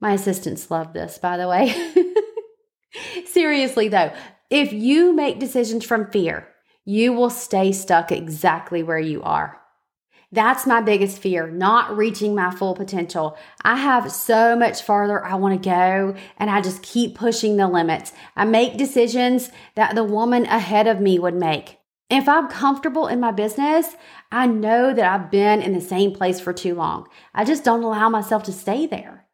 My 0.01 0.12
assistants 0.12 0.71
love 0.71 0.93
this, 0.93 1.19
by 1.19 1.37
the 1.37 1.49
way. 1.49 1.75
Seriously, 3.27 3.88
though, 3.88 4.12
if 4.51 4.73
you 4.73 5.12
make 5.12 5.38
decisions 5.38 5.85
from 5.85 6.11
fear, 6.11 6.49
you 6.85 7.12
will 7.12 7.31
stay 7.31 7.73
stuck 7.73 8.12
exactly 8.12 8.83
where 8.83 8.99
you 8.99 9.23
are. 9.23 9.61
That's 10.35 10.66
my 10.66 10.81
biggest 10.81 11.18
fear, 11.18 11.49
not 11.49 11.97
reaching 11.97 12.35
my 12.35 12.51
full 12.51 12.75
potential. 12.75 13.38
I 13.62 13.77
have 13.77 14.11
so 14.11 14.57
much 14.57 14.83
farther 14.83 15.25
I 15.25 15.37
want 15.37 15.62
to 15.62 15.68
go, 15.68 16.16
and 16.38 16.51
I 16.51 16.61
just 16.61 16.83
keep 16.83 17.14
pushing 17.14 17.57
the 17.57 17.68
limits. 17.68 18.12
I 18.35 18.44
make 18.44 18.77
decisions 18.77 19.53
that 19.77 19.94
the 19.94 20.03
woman 20.03 20.44
ahead 20.47 20.88
of 20.88 21.01
me 21.01 21.20
would 21.20 21.37
make. 21.37 21.79
If 22.11 22.29
I'm 22.29 22.49
comfortable 22.49 23.07
in 23.07 23.20
my 23.20 23.31
business, 23.31 23.94
I 24.33 24.49
know 24.49 24.92
that 24.92 25.05
I've 25.05 25.31
been 25.31 25.62
in 25.62 25.73
the 25.73 25.81
same 25.81 26.12
place 26.12 26.40
for 26.40 26.53
too 26.53 26.75
long. 26.75 27.07
I 27.33 27.44
just 27.44 27.62
don't 27.62 27.85
allow 27.85 28.09
myself 28.09 28.42
to 28.44 28.53
stay 28.53 28.87
there. 28.87 29.27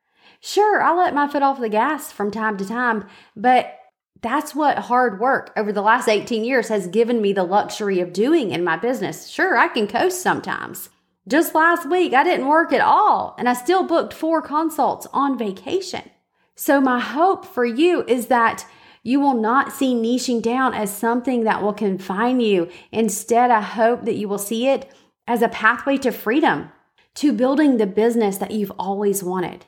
Sure, 0.43 0.83
I 0.83 0.95
let 0.95 1.15
my 1.15 1.29
foot 1.29 1.43
off 1.43 1.61
the 1.61 1.71
gas 1.71 2.13
from 2.13 2.31
time 2.31 2.59
to 2.59 2.67
time, 2.67 3.07
but 3.35 3.80
that's 4.23 4.55
what 4.55 4.79
hard 4.79 5.21
work 5.21 5.53
over 5.57 5.73
the 5.73 5.83
last 5.83 6.09
18 6.09 6.45
years 6.45 6.69
has 6.69 6.87
given 6.87 7.23
me 7.23 7.33
the 7.33 7.45
luxury 7.45 8.01
of 8.01 8.13
doing 8.13 8.51
in 8.51 8.63
my 8.65 8.77
business. 8.77 9.29
Sure, 9.29 9.57
I 9.57 9.69
can 9.69 9.87
coast 9.87 10.23
sometimes. 10.23 10.91
Just 11.27 11.55
last 11.55 11.89
week, 11.89 12.13
I 12.13 12.25
didn't 12.25 12.49
work 12.49 12.73
at 12.73 12.81
all, 12.81 13.35
and 13.39 13.49
I 13.49 13.55
still 13.55 13.85
booked 13.85 14.13
four 14.13 14.43
consults 14.43 15.07
on 15.13 15.39
vacation. 15.39 16.11
So, 16.57 16.81
my 16.81 17.01
hope 17.01 17.47
for 17.47 17.65
you 17.65 18.05
is 18.07 18.27
that 18.27 18.67
you 19.03 19.21
will 19.21 19.35
not 19.35 19.73
see 19.73 19.95
niching 19.95 20.43
down 20.43 20.75
as 20.75 20.95
something 20.95 21.45
that 21.45 21.63
will 21.63 21.73
confine 21.73 22.41
you. 22.41 22.69
Instead, 22.93 23.51
I 23.51 23.63
hope 23.63 24.05
that 24.05 24.17
you 24.17 24.29
will 24.29 24.39
see 24.39 24.69
it 24.69 24.91
as 25.27 25.41
a 25.41 25.49
pathway 25.49 25.97
to 25.99 26.11
freedom, 26.11 26.71
to 27.15 27.33
building 27.33 27.77
the 27.77 27.87
business 27.87 28.37
that 28.39 28.51
you've 28.51 28.73
always 28.79 29.23
wanted. 29.23 29.65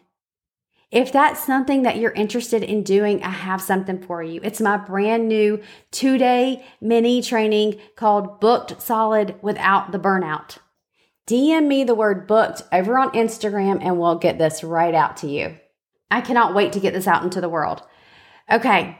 If 0.92 1.10
that's 1.10 1.42
something 1.44 1.84
that 1.84 1.96
you're 1.96 2.12
interested 2.12 2.62
in 2.62 2.82
doing, 2.82 3.22
I 3.22 3.30
have 3.30 3.62
something 3.62 4.02
for 4.02 4.22
you. 4.22 4.42
It's 4.44 4.60
my 4.60 4.76
brand 4.76 5.26
new 5.26 5.62
two 5.90 6.18
day 6.18 6.66
mini 6.82 7.22
training 7.22 7.80
called 7.96 8.40
Booked 8.40 8.80
Solid 8.82 9.36
Without 9.40 9.90
the 9.90 9.98
Burnout. 9.98 10.58
DM 11.26 11.66
me 11.66 11.82
the 11.82 11.94
word 11.94 12.26
booked 12.26 12.62
over 12.70 12.98
on 12.98 13.10
Instagram 13.12 13.78
and 13.82 13.98
we'll 13.98 14.18
get 14.18 14.36
this 14.36 14.62
right 14.62 14.94
out 14.94 15.16
to 15.18 15.28
you. 15.28 15.56
I 16.10 16.20
cannot 16.20 16.54
wait 16.54 16.74
to 16.74 16.80
get 16.80 16.92
this 16.92 17.06
out 17.06 17.24
into 17.24 17.40
the 17.40 17.48
world. 17.48 17.82
Okay, 18.50 18.98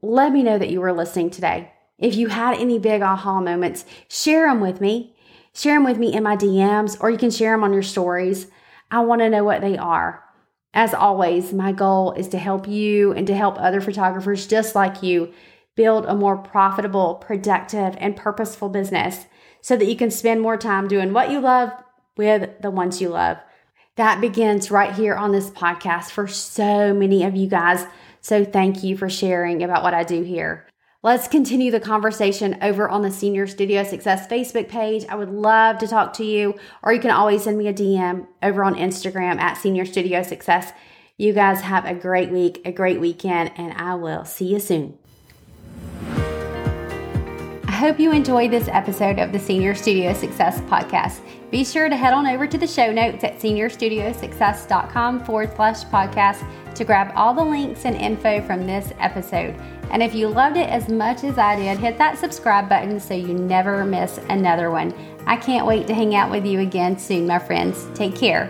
let 0.00 0.30
me 0.30 0.44
know 0.44 0.58
that 0.58 0.70
you 0.70 0.80
were 0.80 0.92
listening 0.92 1.30
today. 1.30 1.72
If 1.98 2.14
you 2.14 2.28
had 2.28 2.56
any 2.56 2.78
big 2.78 3.02
aha 3.02 3.40
moments, 3.40 3.84
share 4.08 4.46
them 4.46 4.60
with 4.60 4.80
me. 4.80 5.16
Share 5.54 5.74
them 5.74 5.84
with 5.84 5.98
me 5.98 6.12
in 6.14 6.22
my 6.22 6.36
DMs 6.36 6.96
or 7.00 7.10
you 7.10 7.18
can 7.18 7.32
share 7.32 7.52
them 7.52 7.64
on 7.64 7.72
your 7.72 7.82
stories. 7.82 8.46
I 8.92 9.00
want 9.00 9.22
to 9.22 9.30
know 9.30 9.42
what 9.42 9.60
they 9.60 9.76
are. 9.76 10.22
As 10.74 10.94
always, 10.94 11.52
my 11.52 11.72
goal 11.72 12.12
is 12.12 12.28
to 12.28 12.38
help 12.38 12.66
you 12.66 13.12
and 13.12 13.26
to 13.26 13.34
help 13.34 13.58
other 13.58 13.80
photographers 13.80 14.46
just 14.46 14.74
like 14.74 15.02
you 15.02 15.32
build 15.76 16.06
a 16.06 16.14
more 16.14 16.36
profitable, 16.36 17.16
productive, 17.16 17.94
and 17.98 18.16
purposeful 18.16 18.68
business 18.68 19.26
so 19.60 19.76
that 19.76 19.86
you 19.86 19.96
can 19.96 20.10
spend 20.10 20.40
more 20.40 20.56
time 20.56 20.88
doing 20.88 21.12
what 21.12 21.30
you 21.30 21.40
love 21.40 21.70
with 22.16 22.60
the 22.60 22.70
ones 22.70 23.00
you 23.00 23.08
love. 23.08 23.38
That 23.96 24.20
begins 24.20 24.70
right 24.70 24.94
here 24.94 25.14
on 25.14 25.32
this 25.32 25.50
podcast 25.50 26.10
for 26.10 26.26
so 26.26 26.94
many 26.94 27.24
of 27.24 27.36
you 27.36 27.46
guys. 27.46 27.84
So 28.22 28.44
thank 28.44 28.82
you 28.82 28.96
for 28.96 29.10
sharing 29.10 29.62
about 29.62 29.82
what 29.82 29.94
I 29.94 30.04
do 30.04 30.22
here. 30.22 30.66
Let's 31.04 31.26
continue 31.26 31.72
the 31.72 31.80
conversation 31.80 32.58
over 32.62 32.88
on 32.88 33.02
the 33.02 33.10
Senior 33.10 33.48
Studio 33.48 33.82
Success 33.82 34.28
Facebook 34.28 34.68
page. 34.68 35.04
I 35.08 35.16
would 35.16 35.30
love 35.30 35.78
to 35.78 35.88
talk 35.88 36.12
to 36.14 36.24
you, 36.24 36.54
or 36.80 36.92
you 36.92 37.00
can 37.00 37.10
always 37.10 37.42
send 37.42 37.58
me 37.58 37.66
a 37.66 37.74
DM 37.74 38.28
over 38.40 38.62
on 38.62 38.76
Instagram 38.76 39.40
at 39.40 39.54
Senior 39.54 39.84
Studio 39.84 40.22
Success. 40.22 40.72
You 41.16 41.32
guys 41.32 41.62
have 41.62 41.86
a 41.86 41.94
great 41.94 42.30
week, 42.30 42.60
a 42.64 42.70
great 42.70 43.00
weekend, 43.00 43.50
and 43.56 43.72
I 43.72 43.96
will 43.96 44.24
see 44.24 44.46
you 44.46 44.60
soon. 44.60 44.96
I 47.66 47.72
hope 47.72 47.98
you 47.98 48.12
enjoyed 48.12 48.52
this 48.52 48.68
episode 48.68 49.18
of 49.18 49.32
the 49.32 49.40
Senior 49.40 49.74
Studio 49.74 50.12
Success 50.12 50.60
Podcast. 50.60 51.18
Be 51.50 51.64
sure 51.64 51.88
to 51.88 51.96
head 51.96 52.14
on 52.14 52.28
over 52.28 52.46
to 52.46 52.56
the 52.56 52.68
show 52.68 52.92
notes 52.92 53.24
at 53.24 53.40
seniorstudiosuccess.com 53.40 55.24
forward 55.24 55.52
slash 55.56 55.82
podcast 55.86 56.48
to 56.82 56.86
grab 56.86 57.12
all 57.14 57.32
the 57.32 57.44
links 57.44 57.84
and 57.84 57.94
info 57.94 58.42
from 58.42 58.66
this 58.66 58.92
episode. 58.98 59.54
And 59.92 60.02
if 60.02 60.14
you 60.14 60.26
loved 60.26 60.56
it 60.56 60.68
as 60.68 60.88
much 60.88 61.22
as 61.22 61.38
I 61.38 61.54
did, 61.54 61.78
hit 61.78 61.96
that 61.98 62.18
subscribe 62.18 62.68
button 62.68 62.98
so 62.98 63.14
you 63.14 63.34
never 63.34 63.84
miss 63.84 64.18
another 64.28 64.70
one. 64.72 64.92
I 65.24 65.36
can't 65.36 65.64
wait 65.64 65.86
to 65.86 65.94
hang 65.94 66.16
out 66.16 66.30
with 66.30 66.44
you 66.44 66.58
again 66.58 66.98
soon, 66.98 67.28
my 67.28 67.38
friends. 67.38 67.86
Take 67.94 68.16
care. 68.16 68.48